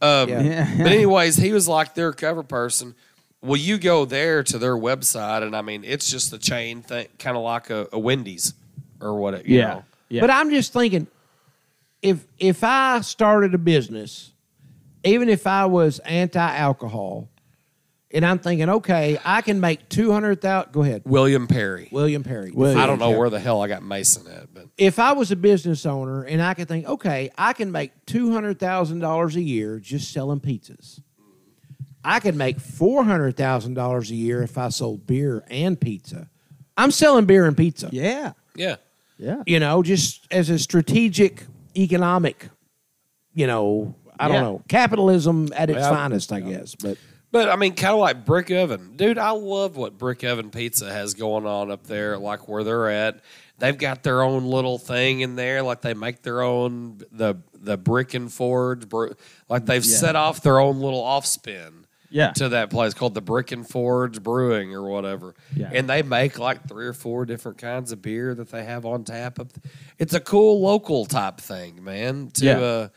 [0.00, 0.40] Um, Yeah.
[0.42, 0.74] Yeah.
[0.82, 2.94] but anyways, he was like their cover person.
[3.42, 7.08] Well, you go there to their website, and I mean, it's just a chain thing,
[7.18, 8.54] kind of like a, a Wendy's
[9.02, 9.46] or whatever.
[9.46, 9.66] You Yeah.
[9.66, 9.84] know?
[10.08, 10.20] Yeah.
[10.22, 11.06] But I'm just thinking,
[12.04, 14.30] if if I started a business,
[15.02, 17.28] even if I was anti-alcohol,
[18.12, 20.72] and I'm thinking, okay, I can make two hundred thousand.
[20.72, 21.88] Go ahead, William Perry.
[21.90, 22.50] William Perry.
[22.52, 22.78] William.
[22.78, 23.16] I don't know Yeah.
[23.18, 26.40] where the hell I got Mason at, but If I was a business owner and
[26.42, 30.40] I could think, okay, I can make two hundred thousand dollars a year just selling
[30.40, 31.00] pizzas.
[32.04, 36.28] I could make four hundred thousand dollars a year if I sold beer and pizza.
[36.76, 37.88] I'm selling beer and pizza.
[37.92, 38.32] yeah.
[38.54, 38.76] yeah.
[39.16, 39.42] Yeah.
[39.46, 41.44] you know, just as a strategic
[41.76, 42.48] economic,
[43.34, 44.40] you know, I don't Yeah.
[44.42, 45.90] know, capitalism at its Yeah.
[45.90, 46.74] finest, I guess.
[46.74, 46.98] But
[47.32, 49.18] But I mean, kind of like Brick Oven, dude.
[49.18, 53.18] I love what Brick Oven Pizza has going on up there, like where they're at.
[53.58, 57.76] They've got their own little thing in there, like they make their own the the
[57.76, 58.84] brick and forge,
[59.48, 59.96] like they've Yeah.
[59.96, 61.83] set off their own little off spin
[62.14, 62.30] Yeah.
[62.34, 65.34] to that place called the Brick and Forge Brewing or whatever.
[65.54, 65.70] Yeah.
[65.72, 69.02] And they make like three or four different kinds of beer that they have on
[69.02, 69.40] tap.
[69.40, 69.48] Up,
[69.98, 72.30] it's a cool local type thing, man.
[72.34, 72.58] To Yeah.
[72.60, 72.88] uh,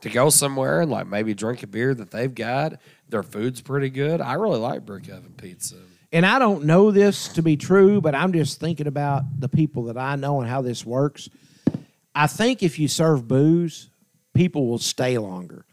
[0.00, 2.80] to go somewhere and like maybe drink a beer that they've got.
[3.10, 4.20] Their food's pretty good.
[4.22, 5.76] I really like Brick Oven Pizza.
[6.10, 9.84] and I don't know this to be true, but I'm just thinking about the people
[9.84, 11.28] that I know and how this works.
[12.14, 13.90] I think if you serve booze,
[14.32, 15.65] people will stay longer.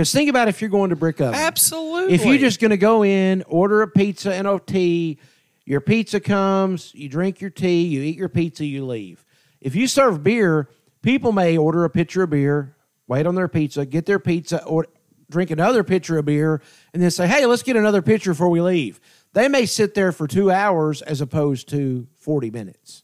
[0.00, 1.34] Because think about if you're going to Brick Oven.
[1.34, 2.14] Absolutely.
[2.14, 5.18] If you're just going to go in, order a pizza and a tea,
[5.66, 9.22] your pizza comes, you drink your tea, you eat your pizza, you leave.
[9.60, 10.70] If you serve beer,
[11.02, 12.74] people may order a pitcher of beer,
[13.08, 14.86] wait on their pizza, get their pizza, or
[15.30, 16.62] drink another pitcher of beer,
[16.94, 19.00] and then say, hey, let's get another pitcher before we leave.
[19.34, 23.02] They may sit there for two hours as opposed to 40 minutes.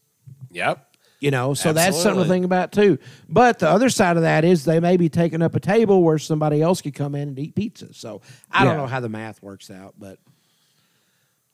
[0.49, 0.86] Yep.
[1.19, 2.99] You know, so that's something to think about too.
[3.27, 6.19] But the other side of that is they may be taking up a table where
[6.19, 7.91] somebody else could come in and eat pizza.
[7.93, 8.21] So
[8.51, 10.19] I don't know how the math works out, but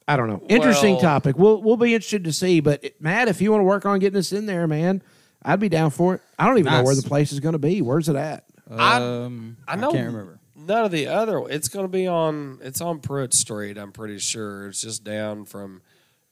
[0.06, 0.44] I don't know.
[0.49, 1.38] Interesting Well- topic.
[1.38, 2.60] We'll we'll be interested to see.
[2.60, 5.02] But Matt, if you want to work on getting us in there, man,
[5.44, 6.22] I'd be down for it.
[6.38, 7.81] I don't even know where the place is going to be.
[7.81, 8.44] Where's it at?
[8.69, 9.91] Um, I know.
[9.91, 10.40] can't remember.
[10.56, 11.44] None of the other.
[11.49, 12.60] It's going to be on.
[12.61, 13.77] It's on Pruitt Street.
[13.77, 14.68] I'm pretty sure.
[14.68, 15.81] It's just down from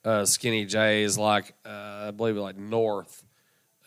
[0.03, 3.23] uh, Skinny J's, like uh, I believe, like north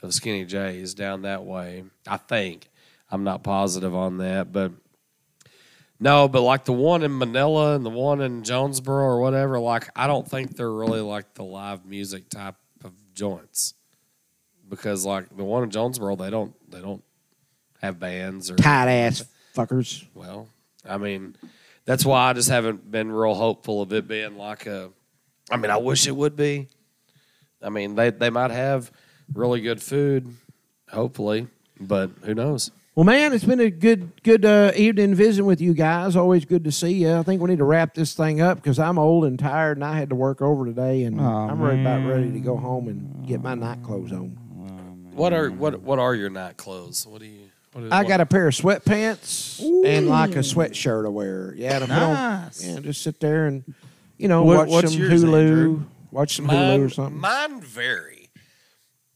[0.02, 1.84] of Skinny J's, down that way.
[2.06, 2.68] I think.
[3.10, 4.72] I'm not positive on that, but
[6.00, 6.26] no.
[6.26, 10.06] But like the one in Manila and the one in Jonesboro or whatever, like I
[10.06, 13.74] don't think they're really like the live music type of joints.
[14.68, 17.04] because like the one in Jonesboro, they don't they don't
[17.80, 19.24] have bands or Tight ass
[19.54, 20.04] fuckers.
[20.14, 20.48] well,
[20.88, 21.36] I mean,
[21.84, 24.90] that's why I just haven't been real hopeful of it being like a.
[25.50, 26.68] I mean, I wish it would be.
[27.62, 28.90] I mean, they they might have
[29.32, 30.34] really good food,
[30.90, 31.48] hopefully,
[31.80, 32.70] but who knows?
[32.94, 36.14] Well, man, it's been a good good uh, evening visiting with you guys.
[36.14, 37.14] Always good to see you.
[37.16, 39.84] I think we need to wrap this thing up because I'm old and tired, and
[39.84, 43.26] I had to work over today, and I'm ready, about ready to go home and
[43.26, 44.38] get my night clothes on.
[45.14, 47.06] What are what what are your night clothes?
[47.06, 47.50] What do you?
[47.72, 51.54] What is, I what- got a pair of sweatpants and like a sweatshirt I wear.
[51.56, 52.64] Yeah, to put on- Nice.
[52.64, 53.64] yeah, just sit there and
[54.18, 55.84] you know What- watch some yours, Hulu, Andrew?
[56.10, 57.20] watch some mine, Hulu or something.
[57.20, 58.30] Mine vary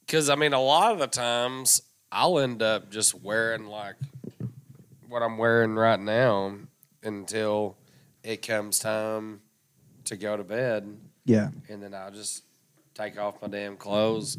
[0.07, 3.97] because I mean, a lot of the times I'll end up just wearing like
[5.09, 6.55] what I'm wearing right now
[7.03, 7.77] until
[8.23, 9.41] it comes time
[10.05, 10.97] to go to bed.
[11.25, 11.51] Yeah.
[11.69, 12.43] and then I'll just
[12.95, 14.39] take off my damn clothes,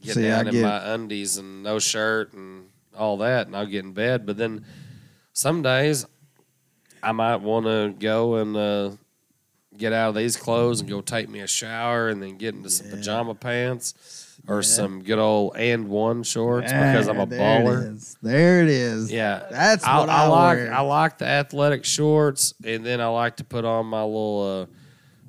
[0.00, 3.56] get See, I down in get- my undies and no shirt and all that, and
[3.56, 4.24] I'll get in bed.
[4.24, 4.64] But then
[5.32, 6.06] some days
[7.02, 8.90] I might want to go and uh,
[9.76, 12.70] get out of these clothes and go take me a shower and then get into
[12.70, 12.94] some Yeah.
[12.96, 13.94] pajama pants
[14.48, 14.60] or Yeah.
[14.62, 17.94] some good old AND1 shorts because I'm a there baller.
[17.94, 18.16] Is.
[18.22, 19.10] There it is.
[19.10, 20.56] Yeah, That's what I I like.
[20.58, 20.74] wear.
[20.74, 24.74] I like the athletic shorts, and then I like to put on my little, uh,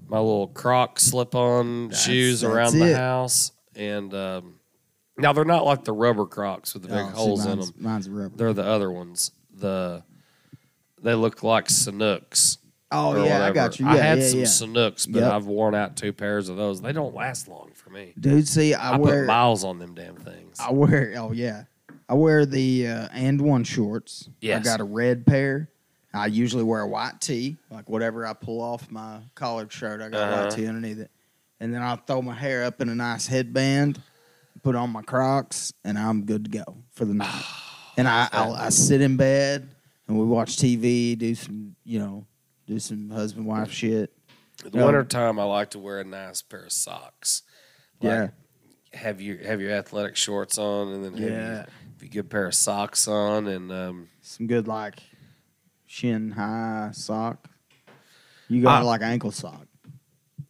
[0.07, 2.95] my little Croc slip-on That's- shoes that's around the it.
[2.97, 3.51] house.
[3.75, 4.55] And um,
[5.17, 7.71] now they're not like the rubber Crocs with the big Oh, see, holes in mine's-
[7.71, 7.83] them.
[7.83, 8.35] Mine's rubber.
[8.35, 9.31] They're the other ones.
[9.55, 10.03] The
[11.01, 12.57] they look like Sanuks.
[12.93, 13.85] Oh yeah, I got you.
[13.85, 14.45] Yeah, I had yeah, some yeah.
[14.45, 15.31] Sanuks, but Yep.
[15.31, 16.81] I've worn out two pairs of those.
[16.81, 18.13] They don't last long for me.
[18.19, 20.57] Dude, see, I, I, wear put miles on them damn things.
[20.59, 21.63] I wear oh yeah.
[22.07, 24.29] I wear the uh, AND1 shorts.
[24.41, 24.59] Yes.
[24.59, 25.69] I got a red pair.
[26.13, 30.09] I usually wear a white tee, like whatever I pull off my collared shirt, I
[30.09, 30.43] got a Uh-huh.
[30.43, 31.09] white tee underneath it.
[31.59, 33.99] And then I'll throw my hair up in a nice headband,
[34.61, 37.43] put on my Crocs, and I'm good to go for the night.
[37.97, 39.69] and I I'll, I sit in bed
[40.07, 42.25] and we watch TV, do some you know,
[42.67, 44.11] do some husband wife shit.
[44.63, 47.43] the winter time, I like to wear a nice pair of socks.
[48.01, 48.99] Like, Yeah.
[48.99, 51.47] have your have your athletic shorts on, and then have, Yeah.
[51.47, 51.69] your, have
[52.01, 54.99] a good pair of socks on, and um, Some good like
[55.85, 57.49] shin high sock.
[58.49, 59.67] You got like ankle sock.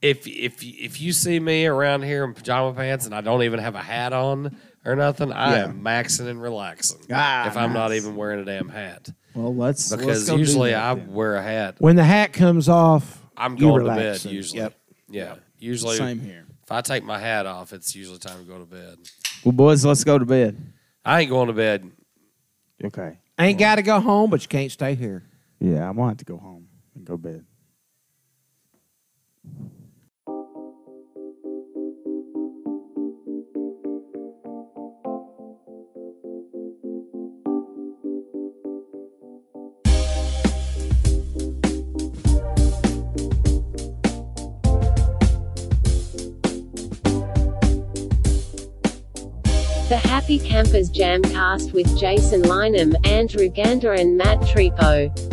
[0.02, 3.60] if if if you see me around here in pajama pants and I don't even
[3.60, 5.64] have a hat on or nothing, I Yeah.
[5.66, 7.00] am maxing and relaxing.
[7.12, 8.02] Ah, if I'm not nice.
[8.02, 11.14] even wearing a damn hat, Well, let's let's because go do usually that I then.
[11.14, 11.76] wear a hat.
[11.80, 14.60] when the hat comes off, I'm you going to relax bed and- usually.
[14.62, 14.74] Yep.
[15.10, 16.46] Yeah, usually same here.
[16.64, 18.98] if I take my hat off, it's usually time to go to bed.
[19.44, 20.58] Well, boys, let's go to bed.
[21.06, 21.90] I ain't going to bed.
[22.84, 23.20] Okay.
[23.40, 25.24] Ain't got to go home, but you can't stay here.
[25.60, 27.46] Yeah, I want to go home and go to bed.
[49.94, 55.33] The Happy Campers Jamcast with Jason Lynham, Andrew Gander, and Matt Tripo.